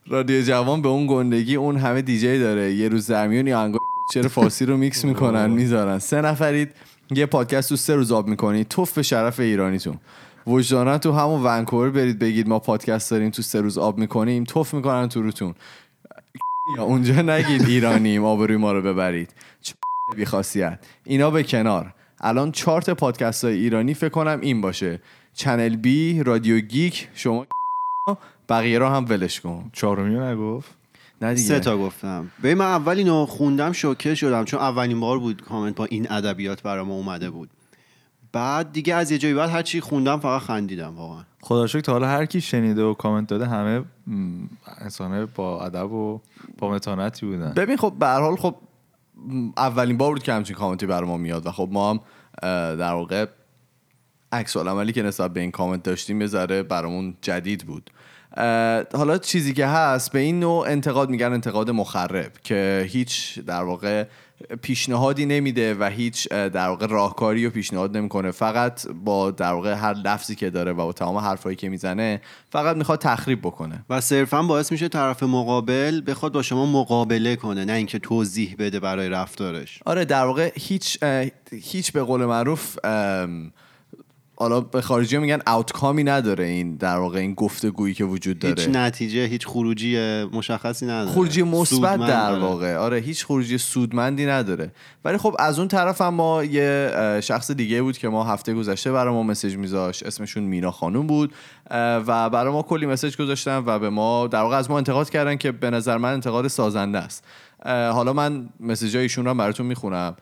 رادیو 0.08 0.42
جوان 0.42 0.82
به 0.82 0.88
اون 0.88 1.06
گندگی 1.06 1.56
اون 1.56 1.76
همه 1.76 2.02
دیجی 2.02 2.38
داره. 2.38 2.72
یه 2.72 2.88
روز 2.88 3.06
درمیون 3.06 3.46
یا 3.46 3.72
چرا 4.14 4.28
فارسی 4.28 4.66
رو 4.66 4.76
میکس 4.76 5.04
می‌کنن 5.04 5.50
می‌ذارن. 5.50 5.98
سه 5.98 6.20
نفرید. 6.20 6.70
یه 7.10 7.26
پادکست 7.26 7.68
تو 7.68 7.76
سه 7.76 7.94
روز 7.94 8.12
up 8.12 8.28
می‌کنید 8.28 8.68
تف 8.68 9.00
شرف 9.00 9.40
ایرانیتون. 9.40 9.98
وجدانا 10.46 10.98
تو 10.98 11.12
همون 11.12 11.42
ونکوور 11.42 11.90
برید 11.90 12.18
بگید 12.18 12.48
ما 12.48 12.58
پادکست 12.58 13.10
داریم 13.10 13.30
تو 13.30 13.42
سه 13.42 13.60
روز 13.60 13.78
up 13.78 13.98
می‌کنیم. 13.98 14.44
تف 14.44 14.74
می‌کنن 14.74 15.08
تو 15.08 15.22
روتون. 15.22 15.54
اونجا 16.78 17.22
نگید 17.22 17.66
ایرانیم 17.66 18.24
آبروی 18.24 18.56
ما 18.56 18.72
رو 18.72 18.82
ببرید. 18.82 19.34
بی 20.16 20.24
خاصیت. 20.24 20.78
اینا 21.04 21.30
به 21.30 21.42
کنار. 21.42 21.94
الان 22.20 22.52
چارت 22.52 22.90
پادکست 22.90 23.44
های 23.44 23.54
ایرانی 23.54 23.94
فکر 23.94 24.08
کنم 24.08 24.38
این 24.42 24.60
باشه. 24.60 25.00
چنل 25.34 25.76
بی 25.76 26.22
رادیو 26.22 26.60
گیک 26.60 27.08
شما 27.14 27.46
بقیه 28.48 28.78
رو 28.78 28.88
هم 28.88 29.06
ولش 29.08 29.40
کن. 29.40 29.70
چهارمی 29.72 30.14
نگفت؟ 30.14 30.74
نه 31.22 31.34
دیگه. 31.34 31.48
سه 31.48 31.60
تا 31.60 31.78
گفتم. 31.78 32.30
به 32.42 32.54
من 32.54 32.64
اول 32.64 32.98
اینو 32.98 33.26
خوندم 33.26 33.72
شوکه 33.72 34.14
شدم 34.14 34.44
چون 34.44 34.60
اولین 34.60 35.00
بار 35.00 35.18
بود 35.18 35.42
کامنت 35.42 35.74
با 35.74 35.84
این 35.84 36.12
ادبیات 36.12 36.62
برای 36.62 36.84
ما 36.84 36.94
اومده 36.94 37.30
بود. 37.30 37.48
بعد 38.36 38.72
دیگه 38.72 38.94
از 38.94 39.10
یه 39.10 39.18
جایی 39.18 39.34
بعد 39.34 39.50
هر 39.50 39.62
چی 39.62 39.80
خوندم 39.80 40.20
فقط 40.20 40.42
خندیدم 40.42 40.96
واقعا. 40.96 41.24
خدا 41.42 41.66
شکر 41.66 41.80
تا 41.80 41.92
حالا 41.92 42.06
هر 42.06 42.26
کی 42.26 42.40
شنیده 42.40 42.82
و 42.82 42.94
کامنت 42.94 43.28
داده 43.28 43.46
همه 43.46 43.84
انسانه 44.78 45.26
با 45.26 45.64
ادب 45.64 45.92
و 45.92 46.20
با 46.58 46.70
متانتی 46.70 47.26
بودن. 47.26 47.52
ببین 47.52 47.76
خب 47.76 47.92
به 48.00 48.06
هر 48.06 48.20
حال 48.20 48.36
خب 48.36 48.54
اولین 49.56 49.96
بار 49.96 50.12
بود 50.12 50.22
که 50.22 50.32
همچین 50.32 50.56
کامنتی 50.56 50.86
برای 50.86 51.08
ما 51.08 51.16
میاد 51.16 51.46
و 51.46 51.50
خب 51.50 51.68
ما 51.72 51.90
هم 51.90 52.00
در 52.76 52.92
واقع 52.92 53.26
عکس 54.32 54.56
عملی 54.56 54.92
که 54.92 55.02
نسبت 55.02 55.32
به 55.32 55.40
این 55.40 55.50
کامنت 55.50 55.82
داشتیم 55.82 56.20
یه 56.20 56.26
ذره 56.26 56.62
برامون 56.62 57.16
جدید 57.22 57.66
بود. 57.66 57.90
حالا 58.94 59.18
چیزی 59.18 59.54
که 59.54 59.66
هست 59.66 60.12
به 60.12 60.18
این 60.18 60.40
نوع 60.40 60.66
انتقاد 60.68 61.10
میگن 61.10 61.32
انتقاد 61.32 61.70
مخرب 61.70 62.32
که 62.42 62.86
هیچ 62.88 63.38
در 63.38 63.62
واقع 63.62 64.04
پیشنهادی 64.62 65.26
نمیده 65.26 65.74
و 65.74 65.84
هیچ 65.84 66.28
در 66.28 66.68
واقع 66.68 66.86
راهکاری 66.86 67.44
رو 67.44 67.50
پیشنهاد 67.50 67.96
نمی‌کنه. 67.96 68.30
فقط 68.30 68.88
با 69.04 69.30
در 69.30 69.52
واقع 69.52 69.72
هر 69.72 69.94
لفظی 69.94 70.34
که 70.34 70.50
داره 70.50 70.72
و 70.72 70.76
با 70.76 70.92
تمام 70.92 71.16
حرفایی 71.16 71.56
که 71.56 71.68
می‌زنه 71.68 72.20
فقط 72.50 72.76
می‌خواد 72.76 72.98
تخریب 72.98 73.40
بکنه. 73.40 73.84
و 73.90 74.00
صرفا 74.00 74.42
باعث 74.42 74.72
میشه 74.72 74.88
طرف 74.88 75.22
مقابل 75.22 76.02
بخواد 76.06 76.32
با 76.32 76.42
شما 76.42 76.66
مقابله 76.66 77.36
کنه 77.36 77.64
نه 77.64 77.72
اینکه 77.72 77.98
توضیح 77.98 78.56
بده 78.58 78.80
برای 78.80 79.08
رفتارش. 79.08 79.78
آره 79.86 80.04
در 80.04 80.24
واقع 80.24 80.52
هیچ 80.54 80.98
هیچ 81.52 81.92
به 81.92 82.02
قول 82.02 82.24
معروف 82.24 82.78
ام، 82.84 83.52
حالا 84.38 84.60
به 84.60 84.80
خارجی 84.80 85.18
میگن 85.18 85.38
آوتکامی 85.46 86.04
نداره 86.04 86.44
این 86.44 86.76
در 86.76 86.96
واقع 86.96 87.18
این 87.18 87.34
گفتگویی 87.34 87.94
که 87.94 88.04
وجود 88.04 88.38
داره. 88.38 88.62
هیچ 88.62 88.68
نتیجه 88.68 89.24
هیچ 89.24 89.46
خروجی 89.46 90.24
مشخصی 90.24 90.86
نداره. 90.86 91.10
خروجی 91.10 91.42
مثبت 91.42 92.00
در. 92.00 92.38
واقع. 92.38 92.76
آره 92.76 92.98
هیچ 92.98 93.24
خروجی 93.24 93.58
سودمندی 93.58 94.26
نداره. 94.26 94.72
ولی 95.04 95.16
خب 95.16 95.36
از 95.38 95.58
اون 95.58 95.68
طرف 95.68 96.00
هم 96.00 96.14
ما 96.14 96.44
یه 96.44 96.92
شخص 97.22 97.50
دیگه 97.50 97.82
بود 97.82 97.98
که 97.98 98.08
ما 98.08 98.24
هفته 98.24 98.54
گذشته 98.54 98.92
برای 98.92 99.14
ما 99.14 99.22
مسیج 99.22 99.56
میذاشت. 99.56 100.06
اسمشون 100.06 100.42
مینا 100.42 100.70
خانوم 100.70 101.06
بود. 101.06 101.34
و 101.70 102.30
برای 102.30 102.52
ما 102.52 102.62
کلی 102.62 102.86
مسیج 102.86 103.16
گذاشتن 103.16 103.62
و 103.66 103.78
به 103.78 103.90
ما 103.90 104.26
در 104.26 104.40
واقع 104.40 104.56
از 104.56 104.70
ما 104.70 104.78
انتقاد 104.78 105.10
کردن 105.10 105.36
که 105.36 105.52
به 105.52 105.70
نظر 105.70 105.98
من 105.98 106.12
انتقاد 106.12 106.48
سازنده 106.48 106.98
است. 106.98 107.24
حالا 107.64 108.12
من 108.12 108.48
مسیج 108.60 108.96
ایشون 108.96 109.24
رو 109.24 109.34
براتون 109.34 109.66
می‌خونم. 109.66 110.16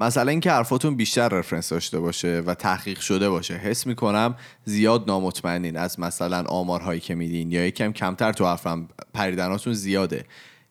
مثلا 0.00 0.30
اینکه 0.30 0.50
حرفاتون 0.50 0.96
بیشتر 0.96 1.28
رفرنس 1.28 1.68
داشته 1.68 2.00
باشه 2.00 2.42
و 2.46 2.54
تحقیق 2.54 3.00
شده 3.00 3.28
باشه 3.28 3.54
حس 3.54 3.86
می‌کنم 3.86 4.34
زیاد 4.64 5.04
نامطمئنین 5.06 5.76
از 5.76 6.00
مثلا 6.00 6.44
آمارهایی 6.48 7.00
که 7.00 7.14
میدین 7.14 7.52
یا 7.52 7.66
یکم 7.66 7.92
کمتر 7.92 8.32
تو 8.32 8.46
حرفم 8.46 8.88
پریدناتون 9.14 9.72
زیاده. 9.72 10.24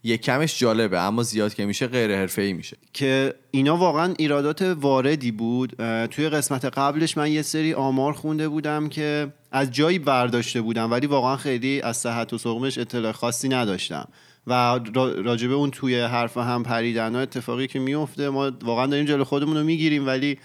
یک 0.04 0.22
کمش 0.22 0.60
جالبه 0.60 1.00
اما 1.00 1.24
زیاد 1.24 1.54
که 1.54 1.66
میشه 1.66 1.88
غیر 1.88 2.16
حرفه‌ای 2.16 2.54
میشه. 2.54 2.78
که 2.94 3.34
اینا 3.52 3.78
واقعا 3.78 4.14
ایرادات 4.18 4.62
واردی 4.62 5.32
بود. 5.32 5.76
توی 6.06 6.30
قسمت 6.30 6.66
قبلش 6.66 7.18
من 7.18 7.32
یه 7.32 7.42
سری 7.42 7.74
آمار 7.74 8.14
خونده 8.14 8.50
بودم 8.50 8.90
که 8.90 9.34
از 9.52 9.72
جایی 9.72 10.00
برداشته 10.00 10.62
بودم 10.62 10.92
ولی 10.92 11.08
واقعا 11.08 11.38
خیلی 11.38 11.82
از 11.82 11.98
صحت 11.98 12.34
و 12.34 12.38
سقمش 12.38 12.78
اطلاع 12.78 13.12
خاصی 13.12 13.50
نداشتم. 13.50 14.08
و 14.48 14.80
را- 14.94 15.12
راجبه 15.22 15.54
اون 15.54 15.72
توی 15.72 16.00
حرف 16.00 16.38
هم 16.38 16.64
پریدن 16.64 17.16
ها 17.16 17.22
اتفاقی 17.22 17.68
که 17.68 17.80
میفته 17.80 18.30
ما 18.30 18.52
واقعا 18.64 18.86
داریم 18.86 19.06
جلو 19.06 19.24
خودمون 19.24 19.58
رو 19.58 19.64
می‌گیریم 19.64 20.08
ولی 20.08 20.38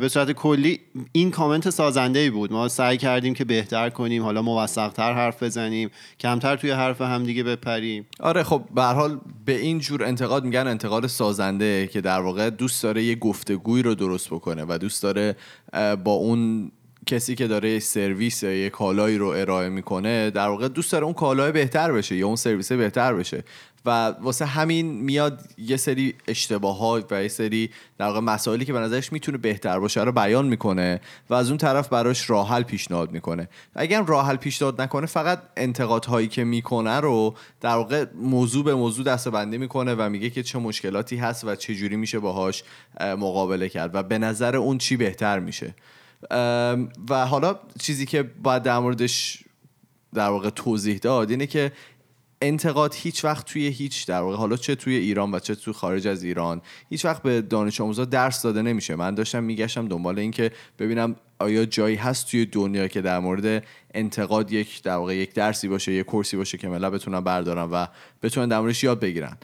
به 0.00 0.08
صورت 0.10 0.32
کلی 0.32 0.80
این 1.12 1.30
کامنت 1.30 1.70
سازنده 1.70 2.18
ای 2.18 2.30
بود. 2.30 2.52
ما 2.52 2.68
سعی 2.68 2.96
کردیم 2.96 3.34
که 3.34 3.44
بهتر 3.44 3.90
کنیم 3.90 4.22
حالا 4.22 4.42
موثقتر 4.42 5.12
حرف 5.12 5.42
بزنیم 5.42 5.90
کمتر 6.20 6.56
توی 6.56 6.70
حرف 6.70 7.00
هم 7.00 7.24
دیگه 7.24 7.42
بپریم. 7.42 8.06
آره 8.20 8.42
خب 8.42 8.62
به 8.74 8.82
حال 8.82 9.20
به 9.44 9.56
این 9.60 9.78
جور 9.78 10.04
انتقاد 10.04 10.44
میگن 10.44 10.66
انتقاد 10.66 11.06
سازنده 11.06 11.86
که 11.86 12.00
در 12.00 12.20
واقع 12.20 12.50
دوست 12.50 12.82
داره 12.82 13.02
یه 13.04 13.14
گفتگویی 13.14 13.82
رو 13.82 13.94
درست 13.94 14.30
بکنه 14.30 14.64
و 14.68 14.78
دوست 14.80 15.02
داره 15.02 15.36
با 16.04 16.12
اون 16.12 16.70
کسی 17.06 17.34
که 17.34 17.46
داره 17.46 17.70
یه 17.70 17.78
سرویس 17.78 18.42
یه 18.42 18.70
کالایی 18.70 19.18
رو 19.18 19.26
ارائه 19.26 19.68
می‌کنه 19.68 20.30
در 20.30 20.48
واقع 20.48 20.68
دوست 20.68 20.92
داره 20.92 21.04
اون 21.04 21.14
کالای 21.14 21.52
بهتر 21.52 21.92
بشه 21.92 22.16
یا 22.16 22.26
اون 22.26 22.36
سرویس 22.36 22.72
بهتر 22.72 23.14
بشه. 23.14 23.44
و 23.86 24.14
واسه 24.20 24.46
همین 24.46 24.86
میاد 24.86 25.40
یه 25.58 25.76
سری 25.76 26.14
اشتباهات 26.28 27.12
و 27.12 27.22
یه 27.22 27.28
سری 27.28 27.70
در 27.98 28.06
واقع 28.06 28.20
مسائلی 28.20 28.64
که 28.64 28.72
به 28.72 28.78
نظرش 28.78 29.12
می‌تونه 29.12 29.38
بهتر 29.38 29.78
باشه 29.78 30.04
رو 30.04 30.12
بیان 30.12 30.46
می‌کنه 30.46 31.00
و 31.30 31.34
از 31.34 31.48
اون 31.48 31.58
طرف 31.58 31.88
براش 31.88 32.30
راه 32.30 32.48
حل 32.48 32.62
پیشنهاد 32.62 33.12
می‌کنه. 33.12 33.48
اگر 33.74 34.02
راه 34.02 34.26
حل 34.26 34.36
پیشنهاد 34.36 34.80
نکنه 34.80 35.06
فقط 35.06 35.42
انتقادهایی 35.56 36.28
که 36.28 36.44
می‌کنه 36.44 37.00
رو 37.00 37.34
در 37.60 37.74
واقع 37.74 38.04
موضوع 38.14 38.64
به 38.64 38.74
موضوع 38.74 39.04
دستبندی 39.04 39.58
می‌کنه 39.58 39.94
و 39.94 40.08
میگه 40.08 40.30
که 40.30 40.42
چه 40.42 40.58
مشکلاتی 40.58 41.16
هست 41.16 41.44
و 41.44 41.56
چه 41.56 41.74
جوری 41.74 41.96
میشه 41.96 42.18
باهاش 42.18 42.64
اه، 43.00 43.14
مقابله 43.14 43.68
کرد 43.68 43.94
و 43.94 44.02
به 44.02 44.18
نظر 44.18 44.56
اون 44.56 44.78
چی 44.78 44.96
بهتر 44.96 45.38
میشه. 45.38 45.74
و 47.10 47.26
حالا 47.26 47.58
چیزی 47.80 48.06
که 48.06 48.22
باید 48.22 48.62
در 48.62 48.78
موردش 48.78 49.44
در 50.14 50.28
واقع 50.28 50.50
توضیح 50.50 50.98
داد 50.98 51.30
اینه 51.30 51.46
که 51.46 51.72
انتقاد 52.42 52.94
هیچ 52.94 53.24
وقت 53.24 53.46
توی 53.46 53.66
هیچ 53.66 54.06
در 54.06 54.20
واقع 54.20 54.36
حالا 54.36 54.56
چه 54.56 54.74
توی 54.74 54.94
ایران 54.94 55.34
و 55.34 55.38
چه 55.38 55.54
توی 55.54 55.72
خارج 55.72 56.06
از 56.06 56.22
ایران 56.22 56.62
هیچ 56.90 57.04
وقت 57.04 57.22
به 57.22 57.40
دانش 57.40 57.80
آموزا 57.80 58.04
درس 58.04 58.42
داده 58.42 58.62
نمیشه. 58.62 58.96
من 58.96 59.14
داشتم 59.14 59.44
میگشتم 59.44 59.88
دنبال 59.88 60.18
این 60.18 60.30
که 60.30 60.50
ببینم 60.78 61.16
آیا 61.38 61.64
جایی 61.64 61.96
هست 61.96 62.30
توی 62.30 62.46
دنیا 62.46 62.88
که 62.88 63.00
در 63.00 63.18
مورد 63.18 63.64
انتقاد 63.94 64.52
یک 64.52 64.82
در 64.82 64.96
واقع 64.96 65.16
یک 65.16 65.34
درسی 65.34 65.68
باشه 65.68 65.92
یک 65.92 66.06
کورسی 66.06 66.36
باشه 66.36 66.58
که 66.58 66.68
ملت 66.68 66.92
بتونن 66.92 67.20
بردارن 67.20 67.70
و 67.70 67.86
بتونن 68.22 68.48
در 68.48 68.60
موردش 68.60 68.84
یاد 68.84 69.00
بگیرن. 69.00 69.36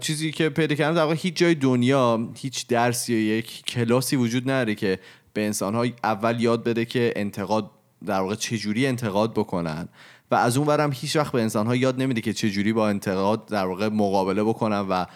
چیزی 0.00 0.32
که 0.32 0.48
پیدا 0.48 0.74
کردم 0.74 0.94
در 0.94 1.02
واقع 1.02 1.14
هیچ 1.14 1.34
جای 1.34 1.54
دنیا 1.54 2.30
هیچ 2.36 2.66
درسی 2.66 3.14
یا 3.14 3.36
یک 3.38 3.64
کلاسی 3.66 4.16
وجود 4.16 4.50
نداره 4.50 4.74
که 4.74 4.98
به 5.32 5.46
انسانها 5.46 5.86
اول 6.04 6.40
یاد 6.40 6.64
بده 6.64 6.84
که 6.84 7.12
انتقاد 7.16 7.70
در 8.06 8.20
واقع 8.20 8.34
چجوری 8.34 8.86
انتقاد 8.86 9.32
بکنن. 9.32 9.88
و 10.30 10.34
از 10.34 10.56
اون 10.56 10.66
برم 10.66 10.90
هیچ 10.94 11.16
وقت 11.16 11.32
به 11.32 11.42
انسان 11.42 11.66
ها 11.66 11.76
یاد 11.76 12.02
نمیده 12.02 12.20
که 12.20 12.32
چجوری 12.32 12.72
با 12.72 12.88
انتقاد 12.88 13.46
در 13.46 13.66
واقع 13.66 13.88
مقابله 13.88 14.44
بکنن 14.44 14.80
و 14.80 15.06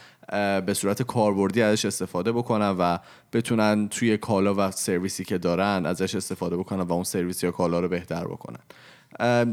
به 0.60 0.74
صورت 0.74 1.02
کاربردی 1.02 1.62
ازش 1.62 1.84
استفاده 1.84 2.32
بکنن 2.32 2.70
و 2.70 2.98
بتونن 3.32 3.88
توی 3.88 4.16
کالا 4.16 4.54
و 4.58 4.70
سرویسی 4.70 5.24
که 5.24 5.38
دارن 5.38 5.86
ازش 5.86 6.14
استفاده 6.14 6.56
بکنن 6.56 6.80
و 6.80 6.92
اون 6.92 7.04
سرویس 7.04 7.42
یا 7.42 7.50
کالا 7.50 7.80
رو 7.80 7.88
بهتر 7.88 8.24
بکنن. 8.24 8.60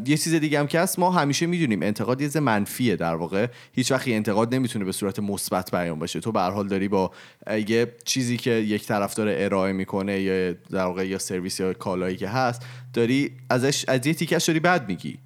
یه 0.05 0.17
چیز 0.17 0.35
دیگه 0.35 0.59
هم 0.59 0.67
که 0.67 0.79
هست 0.79 0.99
ما 0.99 1.11
همیشه 1.11 1.45
می‌دونیم 1.45 1.83
انتقاد 1.83 2.21
یه 2.21 2.39
منفیه 2.39 2.95
در 2.95 3.15
واقع. 3.15 3.47
هیچ 3.73 3.91
وقت 3.91 4.07
یه 4.07 4.15
انتقاد 4.15 4.55
نمی‌تونه 4.55 4.85
به 4.85 4.91
صورت 4.91 5.19
مثبت 5.19 5.71
بیان 5.71 5.99
بشه 5.99 6.19
تو 6.19 6.31
به 6.31 6.41
حال 6.41 6.67
داری 6.67 6.87
با 6.87 7.11
یه 7.67 7.87
چیزی 8.05 8.37
که 8.37 8.51
یک 8.51 8.85
طرف 8.85 9.13
داره 9.13 9.35
ارائه 9.39 9.73
می‌کنه 9.73 10.21
یا 10.21 10.53
در 10.53 10.85
واقع 10.85 11.07
یا 11.07 11.17
سرویس 11.17 11.59
یا 11.59 11.73
کالایی 11.73 12.17
که 12.17 12.27
هست 12.27 12.65
داری 12.93 13.31
ازش 13.49 13.85
از 13.87 14.07
یه 14.07 14.13
تیکش 14.13 14.45
داری 14.45 14.59
بد 14.59 14.87
میگی. 14.87 15.17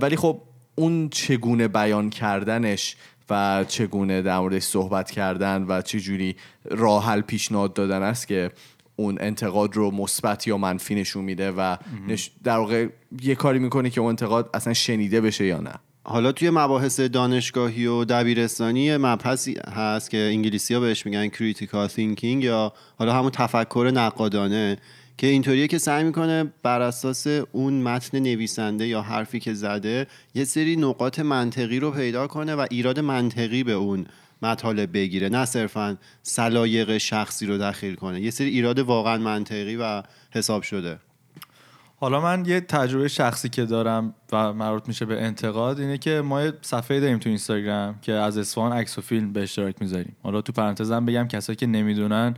ولی 0.00 0.16
خب 0.16 0.42
اون 0.74 1.08
چگونه 1.08 1.68
بیان 1.68 2.10
کردنش 2.10 2.96
و 3.30 3.64
چگونه 3.68 4.22
در 4.22 4.38
موردش 4.38 4.62
صحبت 4.62 5.10
کردن 5.10 5.62
و 5.68 5.82
چجوری 5.82 6.36
راه 6.64 7.06
حل 7.06 7.20
پیشنهاد 7.20 7.74
دادن 7.74 8.02
است 8.02 8.28
که 8.28 8.50
اون 8.96 9.18
انتقاد 9.20 9.76
رو 9.76 9.90
مثبت 9.90 10.46
یا 10.46 10.58
منفی 10.58 10.94
نشون 10.94 11.24
میده 11.24 11.50
و. 11.50 11.76
در 12.44 12.56
واقع 12.56 12.86
یه 13.22 13.34
کاری 13.34 13.58
می‌کنه 13.58 13.90
که 13.90 14.00
اون 14.00 14.08
انتقاد 14.08 14.50
اصلا 14.54 14.72
شنیده 14.72 15.20
بشه 15.20 15.46
یا 15.46 15.60
نه 15.60 15.72
حالا 16.08 16.32
توی 16.32 16.50
مباحث 16.50 17.00
دانشگاهی 17.00 17.86
و 17.86 18.04
دبیرستانی 18.04 18.96
مبحثی 18.96 19.56
هست 19.74 20.10
که 20.10 20.18
انگلیسی 20.18 20.74
ها 20.74 20.80
بهش 20.80 21.06
میگن 21.06 21.28
critical 21.28 21.88
thinking 21.88 22.44
یا 22.44 22.72
حالا 22.98 23.14
همون 23.14 23.30
تفکر 23.30 23.90
نقادانه 23.94 24.76
که 25.18 25.26
اینطوریه 25.26 25.68
که 25.68 25.78
سعی 25.78 26.04
می‌کنه 26.04 26.52
بر 26.62 26.80
اساس 26.80 27.26
اون 27.52 27.82
متن 27.82 28.18
نویسنده 28.18 28.86
یا 28.86 29.02
حرفی 29.02 29.40
که 29.40 29.54
زده 29.54 30.06
یه 30.34 30.44
سری 30.44 30.76
نقاط 30.76 31.18
منطقی 31.18 31.80
رو 31.80 31.90
پیدا 31.90 32.26
کنه 32.26 32.54
و 32.54 32.66
ایراد 32.70 33.00
منطقی 33.00 33.64
به 33.64 33.72
اون 33.72 34.06
مطالب 34.42 34.92
بگیره 34.92 35.28
نه 35.28 35.44
صرفا 35.44 35.96
سلایق 36.22 36.98
شخصی 36.98 37.46
رو 37.46 37.58
دخیل 37.58 37.94
کنه. 37.94 38.20
یه 38.20 38.30
سری 38.30 38.48
ایراد 38.48 38.78
واقعا 38.78 39.18
منطقی 39.18 39.76
و 39.76 40.02
حساب 40.30 40.62
شده. 40.62 40.98
حالا 41.98 42.20
من 42.20 42.44
یه 42.44 42.60
تجربه 42.60 43.08
شخصی 43.08 43.48
که 43.48 43.64
دارم 43.64 44.14
و 44.32 44.52
مربوط 44.52 44.88
میشه 44.88 45.04
به 45.04 45.22
انتقاد 45.22 45.80
اینه 45.80 45.98
که 45.98 46.20
ما 46.20 46.42
یه 46.42 46.52
صفحه 46.62 47.00
داریم 47.00 47.18
تو 47.18 47.28
اینستاگرام 47.28 47.98
که 48.02 48.12
از 48.12 48.38
اصفهان 48.38 48.72
عکس 48.72 48.98
و 48.98 49.00
فیلم 49.00 49.32
به 49.32 49.42
اشتراک 49.42 49.76
می‌ذاریم. 49.80 50.16
حالا 50.22 50.40
تو 50.40 50.52
پرانتزم 50.52 51.06
بگم 51.06 51.28
کسایی 51.28 51.56
که 51.56 51.66
نمی‌دونن 51.66 52.34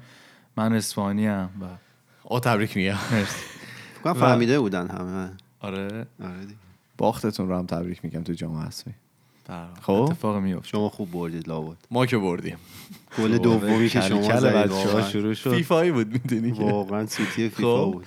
من 0.57 0.73
اصفهانی 0.73 1.29
ام 1.29 1.51
و 1.61 1.65
آقا 2.25 2.41
تبریک 2.41 2.77
میگم. 2.77 2.97
مرسی. 3.13 3.45
فهمیده 4.05 4.61
بودن 4.61 4.89
همه. 4.89 5.31
آره. 5.61 6.07
آره 6.23 6.41
دیگه. 6.41 6.59
باختتون 6.99 7.49
رو 7.49 7.59
هم 7.59 7.67
تبریک 7.67 8.05
میگم 8.05 8.23
تو 8.23 8.33
جام 8.33 8.57
حذفی 8.57 8.91
خب 9.49 9.83
خب. 9.83 9.93
اتفاق 9.93 10.37
میفته 10.37 10.69
شما 10.69 10.89
خوب 10.89 11.11
بردید 11.11 11.49
لابد. 11.49 11.77
ما 11.91 12.07
که 12.07 12.19
بردیم. 12.19 12.57
گل 13.19 13.39
دومی 13.39 13.89
که 13.89 14.01
شما 14.01 14.29
بچه‌ها. 14.29 15.03
شروع 15.03 15.35
شد. 15.35 15.55
فیفایی 15.55 15.93
بود 15.93 16.13
می‌دونی 16.13 16.53
که. 16.53 16.63
واقعا 16.63 17.07
سوتی 17.07 17.49
فیفا 17.49 17.85
خب. 17.85 17.93
بود. 17.93 18.07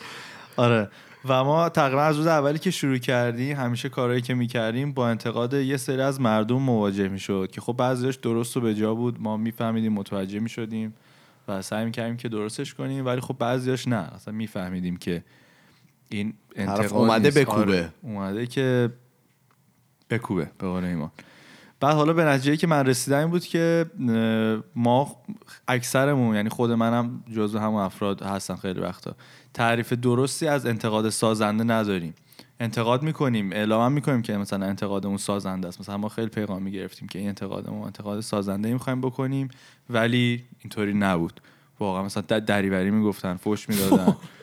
آره. 0.58 0.90
و 1.26 1.44
ما 1.44 1.70
تقریبا 1.70 2.02
از 2.02 2.18
روز 2.18 2.28
اولی 2.28 2.60
که 2.60 2.72
شروع 2.72 2.98
کردیم 2.98 3.58
همیشه 3.58 3.90
کارهایی 3.90 4.22
که 4.22 4.34
می‌کردیم 4.34 4.94
با 4.94 5.10
انتقاد 5.10 5.54
یه 5.54 5.78
سری 5.78 6.02
از 6.02 6.22
مردم 6.22 6.62
مواجه 6.62 7.08
می‌شد 7.08 7.50
که 7.52 7.62
خب 7.62 7.74
بعضیش 7.74 8.16
درست 8.16 8.58
و 8.58 8.62
به 8.62 8.76
جا 8.76 8.96
بود. 8.96 9.22
ما 9.22 9.38
میفهمیدیم 9.38 9.94
متوجه 9.94 10.40
می‌شدیم 10.40 10.94
و 11.48 11.62
سعی 11.62 11.86
می‌کردیم 11.86 12.18
که 12.18 12.30
درستش 12.30 12.74
کنیم 12.74 13.06
ولی 13.06 13.22
خب 13.22 13.36
بعضیاش 13.40 13.88
نه. 13.88 14.14
اصلا 14.16 14.34
میفهمیدیم 14.34 14.98
که 14.98 15.24
این 16.10 16.34
انتقاد 16.56 16.94
اومده. 16.94 17.32
بکوبه. 17.32 17.62
آره، 17.62 17.94
اومده 18.02 18.48
که 18.48 18.90
بکوبه 20.12 20.52
به 20.58 20.68
قول 20.68 20.86
ایمان. 20.86 21.12
بعد 21.80 21.96
حالا 21.96 22.14
به 22.14 22.24
نتیجه 22.24 22.58
که 22.58 22.68
من 22.68 22.86
رسیدم 22.86 23.20
این 23.20 23.28
بود 23.28 23.46
که 23.46 23.86
ما 24.76 25.16
اکثرمون 25.68 26.36
یعنی 26.36 26.50
خود 26.50 26.72
منم 26.72 27.24
جزو 27.36 27.60
همون 27.60 27.82
افراد 27.82 28.22
هستن 28.22 28.56
خیلی 28.56 28.80
وقتا. 28.80 29.16
تعریف 29.54 29.94
درستی 29.94 30.48
از 30.48 30.66
انتقاد 30.66 31.10
سازنده 31.10 31.64
نداریم. 31.64 32.14
انتقاد 32.60 33.04
می‌کنیم 33.04 33.52
اعلام 33.52 33.92
می‌کنیم 33.92 34.22
که 34.22 34.38
مثلا 34.38 34.66
انتقادمون 34.66 35.18
سازنده 35.18 35.68
است. 35.68 35.80
مثلا 35.80 35.98
ما 35.98 36.10
خیلی 36.10 36.30
پیغام 36.30 36.62
می‌گرفتیم 36.62 37.08
که 37.08 37.20
این 37.20 37.28
انتقادمون 37.28 37.84
انتقاد 37.84 38.22
سازنده 38.22 38.74
می‌خوایم 38.74 39.02
بکنیم 39.02 39.50
ولی 39.90 40.44
اینطوری 40.60 40.94
نبود. 40.94 41.42
واقعا 41.80 42.04
مثلا 42.04 42.24
در 42.28 42.40
دریوری 42.40 42.92
می‌گفتن 42.92 43.36
فوش 43.36 43.70
می‌دادن. 43.70 44.16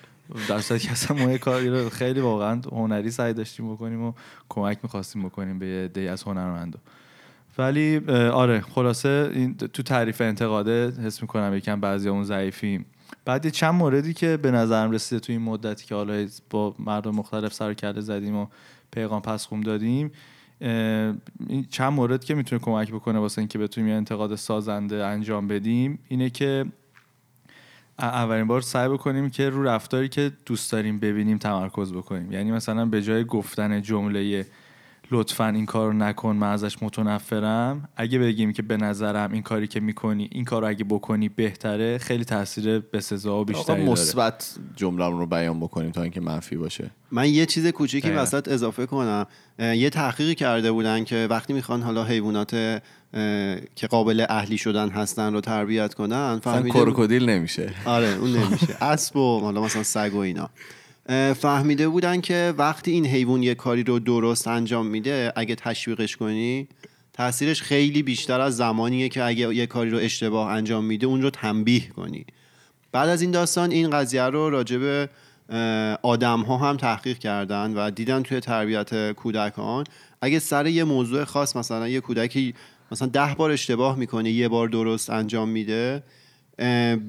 در 0.49 0.61
صورتی 0.61 0.87
که 0.87 0.92
اصلا 0.92 1.16
ما 1.16 1.38
رو 1.44 1.88
خیلی 1.90 2.20
واقعا 2.20 2.61
هنری 2.73 3.11
سعی 3.11 3.32
داشتیم 3.32 3.75
بکنیم 3.75 4.02
و 4.02 4.12
کمک 4.49 4.78
می‌خواستیم 4.82 5.23
بکنیم 5.23 5.58
به 5.58 5.90
دی 5.94 6.08
از 6.08 6.23
هنرمندا 6.23 6.78
ولی 7.58 7.99
آره 8.32 8.61
خلاصه 8.61 9.30
این 9.35 9.56
تو 9.56 9.82
تعریف 9.82 10.20
انتقاده 10.20 10.90
حس 10.90 11.23
می‌کنم 11.23 11.54
یکم 11.54 11.80
بعضی 11.80 12.08
اون 12.08 12.25
ضعیفیم. 12.25 12.87
بعد 13.25 13.44
یه 13.44 13.50
چند 13.50 13.75
موردی 13.75 14.14
که 14.14 14.37
به 14.37 14.50
نظرم 14.50 14.90
رسیده 14.90 15.20
تو 15.20 15.32
این 15.32 15.42
مدتی 15.42 15.87
که 15.87 15.94
حالا 15.94 16.26
با 16.50 16.75
مردم 16.78 17.11
مختلف 17.11 17.54
سر 17.54 17.75
کله 17.75 18.00
زدیم 18.00 18.37
و 18.37 18.47
پیغام 18.90 19.23
پسخوم 19.23 19.61
دادیم 19.61 20.11
اه، 20.61 21.14
این 21.49 21.66
چند 21.70 21.92
مورد 21.92 22.25
که 22.25 22.35
می‌تونه 22.35 22.62
کمک 22.62 22.92
بکنه 22.92 23.18
واسه 23.18 23.38
اینکه 23.38 23.58
بتونیم 23.58 23.90
یه 23.90 23.97
انتقاد 23.97 24.35
سازنده 24.35 25.04
انجام 25.04 25.49
بدیم 25.49 25.99
اینه 26.08 26.30
که 26.30 26.64
اولین 27.99 28.47
بار 28.47 28.61
سعی 28.61 28.88
بکنیم 28.88 29.31
که 29.31 29.50
رو 29.50 29.62
رفتاری 29.62 30.09
که 30.09 30.33
دوست 30.47 30.73
داریم 30.73 30.99
ببینیم 30.99 31.38
تمرکز 31.38 31.93
بکنیم. 31.93 32.33
یعنی 32.33 32.52
مثلا 32.52 32.87
به 32.87 33.02
جای 33.02 33.25
گفتن 33.25 33.83
جمله 33.83 34.47
لطفا 35.11 35.49
این 35.49 35.67
کار 35.67 35.87
رو 35.87 35.93
نکن 35.93 36.37
من 36.37 36.53
ازش 36.53 36.83
متنفرم. 36.83 37.88
اگه 37.97 38.19
بگیم 38.19 38.53
که 38.53 38.62
به 38.62 38.77
نظرم 38.77 39.33
این 39.33 39.43
کاری 39.43 39.67
که 39.67 39.81
می‌کنی 39.81 40.29
این 40.33 40.45
کار 40.45 40.62
رو 40.62 40.69
اگه 40.69 40.85
بکنی 40.85 41.29
بهتره 41.29 41.99
خیلی 41.99 42.25
تاثیر 42.25 42.79
به 42.79 43.00
سزا 43.00 43.31
و 43.31 43.35
آقا 43.35 43.45
بیشتری 43.45 43.77
داره. 43.77 43.91
مثبت 43.91 44.55
جمله 44.77 45.09
رو 45.09 45.27
بیان 45.27 45.61
بکنیم 45.61 45.91
تا 45.91 46.03
اینکه 46.03 46.21
منفی 46.21 46.57
باشه. 46.57 46.91
من 47.11 47.29
یه 47.29 47.47
چیز 47.47 47.67
کوچیکی. 47.67 48.11
وسط 48.11 48.49
اضافه 48.49 48.87
کنم. 48.87 49.27
یه 49.59 49.91
تحقیقی 49.91 50.35
کرده 50.35 50.73
بودن 50.73 51.05
که 51.05 51.27
وقتی 51.31 51.53
می‌خوان 51.53 51.83
حالا 51.83 52.05
حیوانات 52.05 52.50
که 53.77 53.87
قابل 53.91 54.27
اهلی 54.29 54.59
شدن 54.59 54.88
هستن 54.88 55.33
رو 55.33 55.41
تربیت 55.41 55.95
کنن 55.95 56.35
مثلا 56.35 56.41
فهمیده 56.41 56.79
کروکودیل 56.79 57.31
نمیشه. 57.31 57.71
آره 57.85 58.17
اون 58.21 58.37
نمیشه. 58.37 58.85
اسب 58.85 59.17
و 59.17 59.41
حالا 59.41 59.62
مثلا 59.62 59.83
سگ 59.83 60.15
و 60.15 60.19
اینا. 60.19 60.50
فهمیده 61.37 61.88
بودن 61.88 62.21
که 62.21 62.55
وقتی 62.59 62.91
این 62.91 63.07
حیوان 63.07 63.43
یه 63.43 63.55
کاری 63.55 63.83
رو 63.83 63.99
درست 63.99 64.49
انجام 64.49 64.87
میده 64.87 65.33
اگه 65.37 65.55
تشویقش 65.55 66.17
کنی 66.17 66.69
تاثیرش 67.12 67.62
خیلی 67.62 68.03
بیشتر 68.03 68.41
از 68.41 68.57
زمانیه 68.57 69.09
که 69.09 69.25
اگه 69.25 69.55
یه 69.55 69.67
کاری 69.67 69.91
رو 69.91 69.99
اشتباه 69.99 70.49
انجام 70.53 70.85
میده 70.85 71.07
اون 71.07 71.23
رو 71.23 71.31
تنبیه 71.31 71.88
کنی. 71.88 72.27
بعد 72.93 73.09
از 73.09 73.23
این 73.23 73.31
داستان 73.31 73.71
این 73.71 73.91
قضیه 73.91 74.23
رو 74.23 74.50
راجع 74.50 74.77
به 74.79 75.09
آدم 76.03 76.41
ها 76.41 76.57
هم 76.57 76.77
تحقیق 76.77 77.19
کردن 77.19 77.75
و 77.75 77.91
دیدن 77.91 78.23
توی 78.23 78.41
تربیت 78.41 79.12
کودکان. 79.12 79.85
اگه 80.23 80.38
سر 80.38 80.67
یه 80.67 80.85
موضوع 80.85 81.25
خاص 81.25 81.57
مثلا 81.57 81.88
یه 81.88 82.00
کودکی 82.00 82.55
مثلا 82.93 83.09
ده 83.09 83.35
بار 83.38 83.50
اشتباه 83.50 83.99
می‌کنه 83.99 84.31
یه 84.31 84.49
بار 84.49 84.69
درست 84.69 85.11
انجام 85.11 85.49
میده 85.49 86.03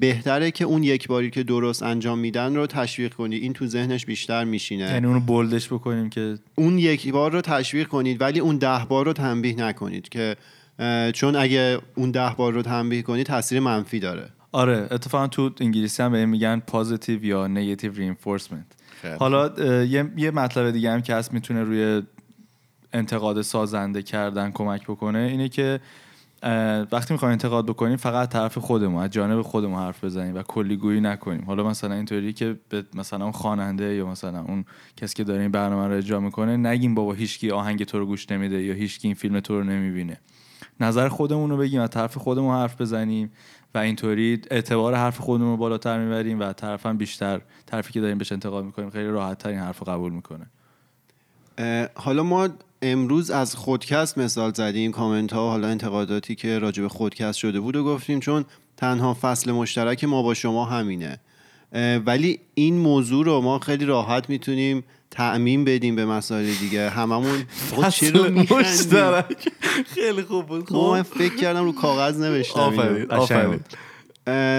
بهتره 0.00 0.50
که 0.50 0.64
اون 0.64 0.82
یک 0.82 1.08
باری 1.08 1.30
که 1.30 1.42
درست 1.42 1.82
انجام 1.82 2.18
میدن 2.18 2.56
رو 2.56 2.66
تشویق 2.66 3.14
کنی. 3.14 3.36
این 3.36 3.52
تو 3.52 3.66
ذهنش 3.66 4.06
بیشتر 4.06 4.44
میشینه. 4.44 4.84
یعنی 4.84 5.06
اونو 5.06 5.20
bold 5.20 5.55
ش 5.55 5.72
بکنیم 5.72 6.10
که 6.10 6.38
اون 6.54 6.78
یک 6.78 7.12
بار 7.12 7.32
رو 7.32 7.40
تشویق 7.40 7.88
کنید 7.88 8.20
ولی 8.20 8.40
اون 8.40 8.56
ده 8.56 8.86
بار 8.88 9.04
رو 9.04 9.12
تنبیه 9.12 9.56
نکنید 9.56 10.08
که 10.08 10.36
چون 11.14 11.36
اگه 11.36 11.78
اون 11.94 12.10
ده 12.10 12.34
بار 12.36 12.52
رو 12.52 12.62
تنبیه 12.62 13.02
کنید 13.02 13.26
تاثیر 13.26 13.60
منفی 13.60 13.98
داره. 13.98 14.28
آره 14.52 14.88
اتفاقا 14.90 15.26
تو 15.26 15.50
انگلیسی 15.60 16.02
هم 16.02 16.12
به 16.12 16.26
میگن 16.26 16.62
positive 16.66 17.24
یا 17.24 17.46
negative 17.46 17.92
reinforcement 17.92 18.66
حالا 19.18 19.50
یه, 19.84 20.10
یه 20.16 20.30
مطلب 20.30 20.70
دیگه 20.70 20.90
هم 20.90 21.02
که 21.02 21.14
هست 21.14 21.32
می‌تونه 21.32 21.62
روی 21.62 22.02
انتقاد 22.92 23.42
سازنده 23.42 24.02
کردن 24.02 24.50
کمک 24.50 24.82
بکنه 24.82 25.18
اینه 25.18 25.48
که 25.48 25.80
وقتی 26.92 27.14
می‌خوایم 27.14 27.32
انتقاد 27.32 27.66
بکنیم 27.66 27.96
فقط 27.96 28.28
طرف 28.28 28.58
خودمون 28.58 29.02
از 29.02 29.10
جانب 29.10 29.42
خودمون 29.42 29.78
حرف 29.78 30.04
بزنیم 30.04 30.34
و 30.34 30.42
کلیگویی 30.42 31.00
نکنیم. 31.00 31.44
حالا 31.46 31.64
مثلا 31.64 31.94
اینطوری 31.94 32.32
که 32.32 32.56
به 32.68 32.84
مثلا 32.94 33.24
اون 33.24 33.32
خواننده 33.32 33.94
یا 33.94 34.06
مثلا 34.06 34.40
اون 34.40 34.64
کسی 34.96 35.14
که 35.14 35.24
داره 35.24 35.42
این 35.42 35.50
برنامه 35.50 35.88
رو 35.88 35.94
اجرا 35.94 36.20
می‌کنه 36.20 36.56
نگیم 36.56 36.94
بابا 36.94 37.12
هیچکی 37.12 37.50
آهنگ 37.50 37.84
تو 37.84 37.98
رو 37.98 38.06
گوش 38.06 38.30
نمیده 38.30 38.62
یا 38.62 38.74
هیچکی 38.74 39.08
این 39.08 39.14
فیلم 39.14 39.40
تو 39.40 39.58
رو 39.58 39.64
نمی‌بینه. 39.64 40.20
نظر 40.80 41.08
خودمون 41.08 41.50
رو 41.50 41.56
بگیم 41.56 41.80
از 41.80 41.90
طرف 41.90 42.18
خودمون 42.18 42.54
حرف 42.54 42.80
بزنیم 42.80 43.32
و 43.74 43.78
اینطوری 43.78 44.40
اعتبار 44.50 44.94
حرف 44.94 45.18
خودمون 45.18 45.50
رو 45.50 45.56
بالاتر 45.56 46.04
می‌بریم 46.04 46.40
و 46.40 46.52
طرف 46.52 46.86
هم 46.86 46.96
بیشتر 46.96 47.40
طرفی 47.66 47.92
که 47.92 48.00
داریم 48.00 48.18
بهش 48.18 48.32
انتقاد 48.32 48.64
می‌کنیم 48.64 48.90
خیلی 48.90 49.08
راحت 49.08 49.38
تر 49.38 49.48
این 49.48 49.58
حرف 49.58 49.88
قبول 49.88 50.12
می‌کنه. 50.12 50.46
حالا 51.94 52.22
ما 52.22 52.48
امروز 52.82 53.30
از 53.30 53.54
خودکست 53.54 54.18
مثال 54.18 54.52
زدیم 54.52 54.92
کامنت 54.92 55.32
ها 55.32 55.50
حالا 55.50 55.68
انتقاداتی 55.68 56.34
که 56.34 56.58
راجع 56.58 56.82
به 56.82 56.88
خودکست 56.88 57.38
شده 57.38 57.60
بود 57.60 57.76
و 57.76 57.84
گفتیم 57.84 58.20
چون 58.20 58.44
تنها 58.76 59.16
فصل 59.20 59.52
مشترک 59.52 60.04
ما 60.04 60.22
با 60.22 60.34
شما 60.34 60.64
همینه. 60.64 61.20
ولی 62.06 62.38
این 62.54 62.78
موضوع 62.78 63.24
رو 63.24 63.40
ما 63.40 63.58
خیلی 63.58 63.84
راحت 63.84 64.30
می‌تونیم 64.30 64.84
تعمین 65.10 65.64
بدیم 65.64 65.96
به 65.96 66.06
مسائل 66.06 66.54
دیگه. 66.60 66.90
هممون 66.90 67.44
چرا 67.90 68.28
می‌خندی؟ 68.28 69.36
خیلی 69.86 70.22
خوب 70.22 70.46
بود. 70.46 70.72
ما 70.72 70.92
من 70.92 71.02
فکر 71.02 71.36
کردم 71.36 71.64
رو 71.64 71.72
کاغذ 71.72 72.20
نوشتم. 72.20 72.60
آفرین 72.60 73.10
آفرین. 73.10 73.60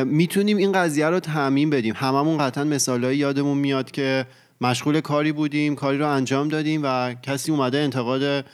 می‌تونیم 0.03 0.57
این 0.57 0.71
قضیه 0.71 1.07
رو 1.07 1.19
تعمین 1.19 1.69
بدیم. 1.69 1.93
هممون 1.97 2.37
قطعا 2.37 2.63
مثالهایی 2.63 3.17
یادمون 3.17 3.57
میاد 3.57 3.91
که 3.91 4.25
مشغول 4.61 5.01
کاری 5.01 5.31
بودیم 5.31 5.75
کاری 5.75 5.97
رو 5.97 6.07
انجام 6.07 6.47
دادیم 6.47 6.81
و 6.83 7.13
کسی 7.13 7.51
اومده 7.51 7.77
انتقاد 7.77 8.45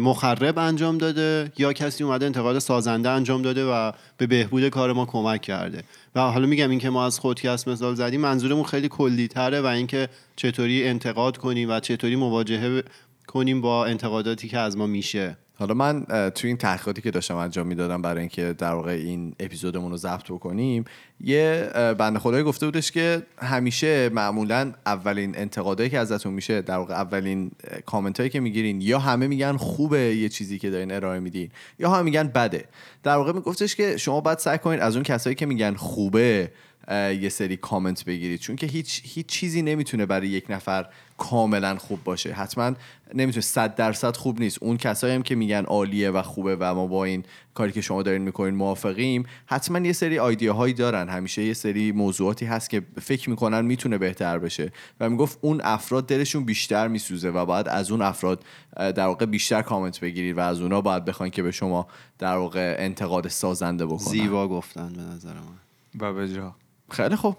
مخرب 0.00 0.58
انجام 0.58 0.98
داده 0.98 1.52
یا 1.58 1.72
کسی 1.72 2.04
اومده 2.04 2.26
انتقاد 2.26 2.58
سازنده 2.58 3.08
انجام 3.10 3.42
داده 3.42 3.64
و 3.64 3.92
به 4.16 4.26
بهبود 4.26 4.68
کار 4.68 4.92
ما 4.92 5.06
کمک 5.06 5.42
کرده. 5.42 5.84
و 6.14 6.20
حالا 6.20 6.46
میگم 6.46 6.70
این 6.70 6.78
که 6.78 6.90
ما 6.90 7.06
از 7.06 7.18
خودکست 7.18 7.68
مثال 7.68 7.94
زدیم 7.94 8.20
منظورمون 8.20 8.64
خیلی 8.64 8.88
کلی 8.88 9.28
تره 9.28 9.60
و 9.60 9.66
اینکه 9.66 10.08
چطوری 10.36 10.88
انتقاد 10.88 11.36
کنیم 11.36 11.70
و 11.70 11.80
چطوری 11.80 12.16
مواجهه 12.16 12.82
کنیم 13.26 13.60
با 13.60 13.86
انتقاداتی 13.86 14.48
که 14.48 14.58
از 14.58 14.76
ما 14.76 14.86
میشه. 14.86 15.36
حالا 15.60 15.74
من 15.74 16.04
توی 16.34 16.48
این 16.48 16.56
تحقیقاتی 16.56 17.02
که 17.02 17.10
داشتم 17.10 17.36
انجام 17.36 17.66
می‌دادم 17.66 18.02
برای 18.02 18.20
اینکه 18.20 18.54
در 18.58 18.72
واقع 18.72 18.90
این 18.90 19.34
اپیزودمون 19.40 19.90
رو 19.90 19.96
ضبط 19.96 20.24
بکنیم 20.24 20.84
یه 21.20 21.70
بنده 21.98 22.18
خدایی 22.18 22.44
گفته 22.44 22.66
بودش 22.66 22.92
که 22.92 23.22
همیشه 23.38 24.08
معمولا 24.08 24.72
اولین 24.86 25.38
انتقادایی 25.38 25.90
که 25.90 25.98
ازتون 25.98 26.32
میشه 26.32 26.62
در 26.62 26.76
واقع 26.76 26.94
اولین 26.94 27.50
کامنت 27.86 28.20
هایی 28.20 28.30
که 28.30 28.40
می‌گیرین 28.40 28.80
یا 28.80 28.98
همه 28.98 29.26
میگن 29.26 29.56
خوبه 29.56 30.16
یه 30.16 30.28
چیزی 30.28 30.58
که 30.58 30.70
دارین 30.70 30.92
ارائه 30.92 31.20
میدین 31.20 31.50
یا 31.78 31.90
همه 31.90 32.02
میگن 32.02 32.28
بده. 32.28 32.64
در 33.02 33.16
واقع 33.16 33.32
میگفتش 33.32 33.76
که 33.76 33.96
شما 33.96 34.20
باید 34.20 34.38
سعی 34.38 34.58
کنید 34.58 34.80
از 34.80 34.94
اون 34.94 35.02
کسایی 35.02 35.36
که 35.36 35.46
میگن 35.46 35.74
خوبه 35.74 36.50
یه 36.88 37.28
سری 37.28 37.56
کامنت 37.56 38.04
بگیرید 38.04 38.40
چون 38.40 38.56
که 38.56 38.66
هیچ 38.66 39.02
هیچ 39.04 39.26
چیزی 39.26 39.62
نمی‌تونه 39.62 40.06
برای 40.06 40.28
یک 40.28 40.44
نفر 40.48 40.86
کاملا 41.18 41.76
خوب 41.78 42.04
باشه. 42.04 42.32
حتما 42.32 42.72
نمی‌تونه 43.14 43.40
صد 43.40 43.74
درصد 43.74 44.16
خوب 44.16 44.40
نیست. 44.40 44.58
اون 44.62 44.76
کسایی 44.76 45.14
هم 45.14 45.22
که 45.22 45.34
میگن 45.34 45.64
عالیه 45.64 46.10
و 46.10 46.22
خوبه 46.22 46.56
و 46.56 46.74
ما 46.74 46.86
با 46.86 47.04
این 47.04 47.24
کاری 47.54 47.72
که 47.72 47.80
شما 47.80 48.02
دارین 48.02 48.22
می‌کنین 48.22 48.54
موافقیم 48.54 49.26
حتما 49.46 49.78
یه 49.78 49.92
سری 49.92 50.18
آیدیه 50.18 50.52
هایی 50.52 50.74
دارن. 50.74 51.08
همیشه 51.08 51.42
یه 51.42 51.54
سری 51.54 51.92
موضوعاتی 51.92 52.46
هست 52.46 52.70
که 52.70 52.82
فکر 53.00 53.30
می‌کنن 53.30 53.64
می‌تونه 53.64 53.98
بهتر 53.98 54.38
بشه. 54.38 54.72
و 55.00 55.10
می‌گفت 55.10 55.38
اون 55.40 55.60
افراد 55.64 56.06
دلشون 56.06 56.44
بیشتر 56.44 56.88
میسوزه 56.88 57.30
و 57.30 57.44
باید 57.44 57.68
از 57.68 57.90
اون 57.90 58.02
افراد 58.02 58.44
در 58.76 59.06
واقع 59.06 59.26
بیشتر 59.26 59.62
کامنت 59.62 60.00
بگیرید 60.00 60.36
و 60.36 60.40
از 60.40 60.60
اونا 60.60 60.80
باید 60.80 61.04
بخواین 61.04 61.30
که 61.30 61.42
به 61.42 61.50
شما 61.50 61.86
در 62.18 62.36
واقع 62.36 62.76
انتقاد 62.78 63.28
سازنده 63.28 63.86
بکنن. 63.86 63.98
زیبا 63.98 64.48
گفتن 64.48 64.92
به 64.92 65.02
نظر 65.02 65.32
من. 65.32 65.60
و 66.00 66.12
به 66.12 66.28
جا. 66.34 66.54
خیلی 66.92 67.16
خوب. 67.16 67.36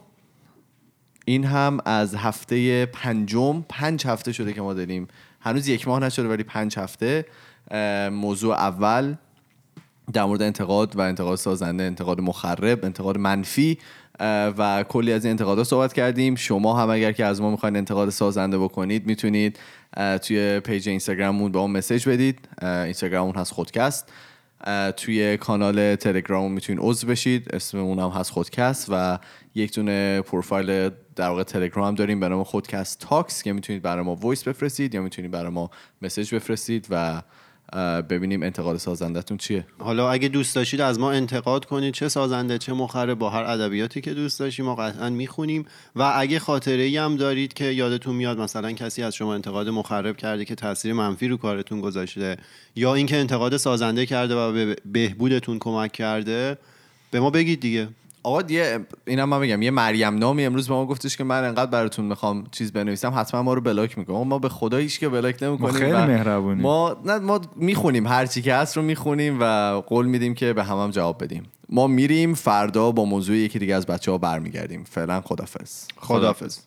این 1.26 1.46
هم 1.46 1.80
از 1.86 2.16
هفته 2.16 2.86
پنجم 2.86 3.66
پنج 3.70 4.08
هفته 4.08 4.32
شده 4.32 4.54
که 4.54 4.62
ما 4.62 4.74
داریم. 4.74 5.08
هنوز 5.42 5.68
یک 5.68 5.88
ماه 5.88 6.00
نشده 6.00 6.28
ولی 6.28 6.44
پنج 6.44 6.80
هفته. 6.80 7.26
موضوع 8.12 8.54
اول 8.54 9.16
در 10.14 10.24
مورد 10.24 10.42
انتقاد 10.42 10.96
و 10.96 11.02
انتقاد 11.02 11.38
سازنده 11.38 11.84
انتقاد 11.84 12.22
مخرب 12.22 12.86
انتقاد 12.86 13.18
منفی 13.18 13.78
و 14.58 14.86
کلی 14.90 15.14
از 15.14 15.26
این 15.26 15.32
انتقادات 15.32 15.68
صحبت 15.68 15.94
کردیم. 15.94 16.36
شما 16.36 16.80
هم 16.80 16.90
اگر 16.90 17.12
که 17.12 17.26
از 17.26 17.42
ما 17.42 17.52
می‌خواین 17.52 17.76
انتقاد 17.76 18.10
سازنده 18.10 18.58
بکنید 18.58 19.06
می‌تونید 19.06 19.60
توی 20.22 20.60
پیج 20.60 20.90
اینستاگراممون 20.90 21.52
به 21.52 21.60
اون 21.60 21.72
مسیج 21.72 22.10
بدید. 22.10 22.50
اینستاگراممون 22.62 23.36
هست 23.36 23.54
خودکست. 23.54 24.12
توی 24.98 25.38
کانال 25.38 25.96
تلگرام 25.96 26.52
می‌تونید 26.52 26.84
عضو 26.84 27.08
بشید. 27.08 27.56
اسم 27.56 27.78
اون 27.78 28.00
هم 28.00 28.10
هست 28.10 28.32
خودکست 28.32 28.88
و 28.90 29.20
یک 29.56 29.76
دونه 29.76 30.22
پروفایل 30.22 30.90
در 31.16 31.30
واقع 31.30 31.44
تلگرام 31.44 31.96
داریم 31.96 32.20
به 32.20 32.30
نام 32.30 32.44
خودکست 32.44 33.00
تاکس 33.00 33.44
که 33.44 33.54
می‌تونید 33.54 33.82
برای 33.82 34.04
ما 34.04 34.16
voice 34.16 34.44
بفرستید 34.44 34.96
یا 34.96 35.02
می‌تونید 35.02 35.32
برای 35.32 35.52
ما 35.52 35.72
message 36.02 36.36
بفرستید 36.36 36.88
و 36.90 37.22
ببینیم 38.10 38.44
انتقاد 38.44 38.78
سازندتون 38.78 39.38
چیه. 39.38 39.66
حالا 39.80 40.12
اگه 40.12 40.28
دوست 40.28 40.56
داشتید 40.56 40.82
از 40.82 41.00
ما 41.00 41.12
انتقاد 41.12 41.66
کنید 41.66 41.94
چه 41.94 42.10
سازنده 42.10 42.58
چه 42.58 42.74
مخرب 42.74 43.20
با 43.20 43.30
هر 43.30 43.44
ادبیاتی 43.44 44.02
که 44.02 44.14
دوست 44.14 44.40
داشتیم 44.40 44.66
ما 44.66 44.76
قطعا 44.76 45.10
می‌خونیم. 45.10 45.66
و 45.96 46.14
اگه 46.16 46.40
خاطره 46.40 46.84
ای 46.84 46.98
هم 46.98 47.16
دارید 47.16 47.54
که 47.54 47.66
یادتون 47.66 48.16
میاد 48.16 48.40
مثلا 48.40 48.72
کسی 48.72 49.04
از 49.04 49.16
شما 49.16 49.34
انتقاد 49.34 49.70
مخرب 49.70 50.18
کرده 50.18 50.46
که 50.46 50.56
تاثیر 50.56 50.94
منفی 50.94 51.28
رو 51.28 51.38
کارتون 51.38 51.82
گذاشته 51.82 52.38
یا 52.76 52.96
اینکه 52.96 53.18
انتقاد 53.18 53.58
سازنده 53.58 54.06
کرده 54.06 54.36
و 54.36 54.52
به 54.52 54.76
بهبودتون 54.86 55.60
کمک 55.60 55.92
کرده 55.92 56.58
به 57.12 57.20
ما 57.20 57.30
بگید 57.30 57.60
دیگه. 57.60 57.88
آقا 58.24 58.42
دیگه 58.42 58.80
اینم 59.08 59.30
من 59.30 59.40
بگم 59.40 59.62
یه 59.62 59.72
مریم 59.72 60.18
نامی 60.18 60.46
امروز 60.46 60.68
به 60.68 60.74
ما 60.74 60.86
گفتش 60.86 61.18
که 61.18 61.24
من 61.24 61.44
انقدر 61.44 61.72
براتون 61.72 62.06
می‌خوام 62.06 62.44
چیز 62.52 62.72
بنویسم 62.72 63.14
حتما 63.16 63.44
ما 63.44 63.54
رو 63.54 63.62
بلاک 63.62 63.98
می‌کنم 63.98 64.28
ما 64.28 64.40
به 64.40 64.50
خدا 64.50 64.78
هیچ 64.78 65.00
که 65.00 65.10
بلاک 65.10 65.44
نمی‌کنیم 65.44 65.74
ما 65.74 65.80
خیلی 65.80 65.92
مهربونیم. 65.92 66.64
ما 66.64 66.98
نه 67.06 67.20
ما 67.20 67.42
می‌خونیم 67.56 68.08
هر 68.08 68.26
چی 68.26 68.42
که 68.42 68.56
هست 68.56 68.78
رو 68.78 68.84
می‌خونیم 68.84 69.38
و 69.42 69.44
قول 69.88 70.06
میدیم 70.06 70.34
که 70.34 70.54
به 70.54 70.64
همم 70.64 70.90
جواب 70.90 71.24
بدیم. 71.24 71.44
ما 71.70 71.88
میریم 71.88 72.34
فردا 72.34 72.92
با 72.92 73.06
موضوع 73.06 73.36
یکی 73.36 73.60
دیگه 73.60 73.76
از 73.76 73.86
بچه 73.86 74.12
ها 74.12 74.18
برمیگردیم. 74.18 74.84
فعلا 74.84 75.22
خدافظ. 75.22 75.86
خداحافظ 75.98 76.60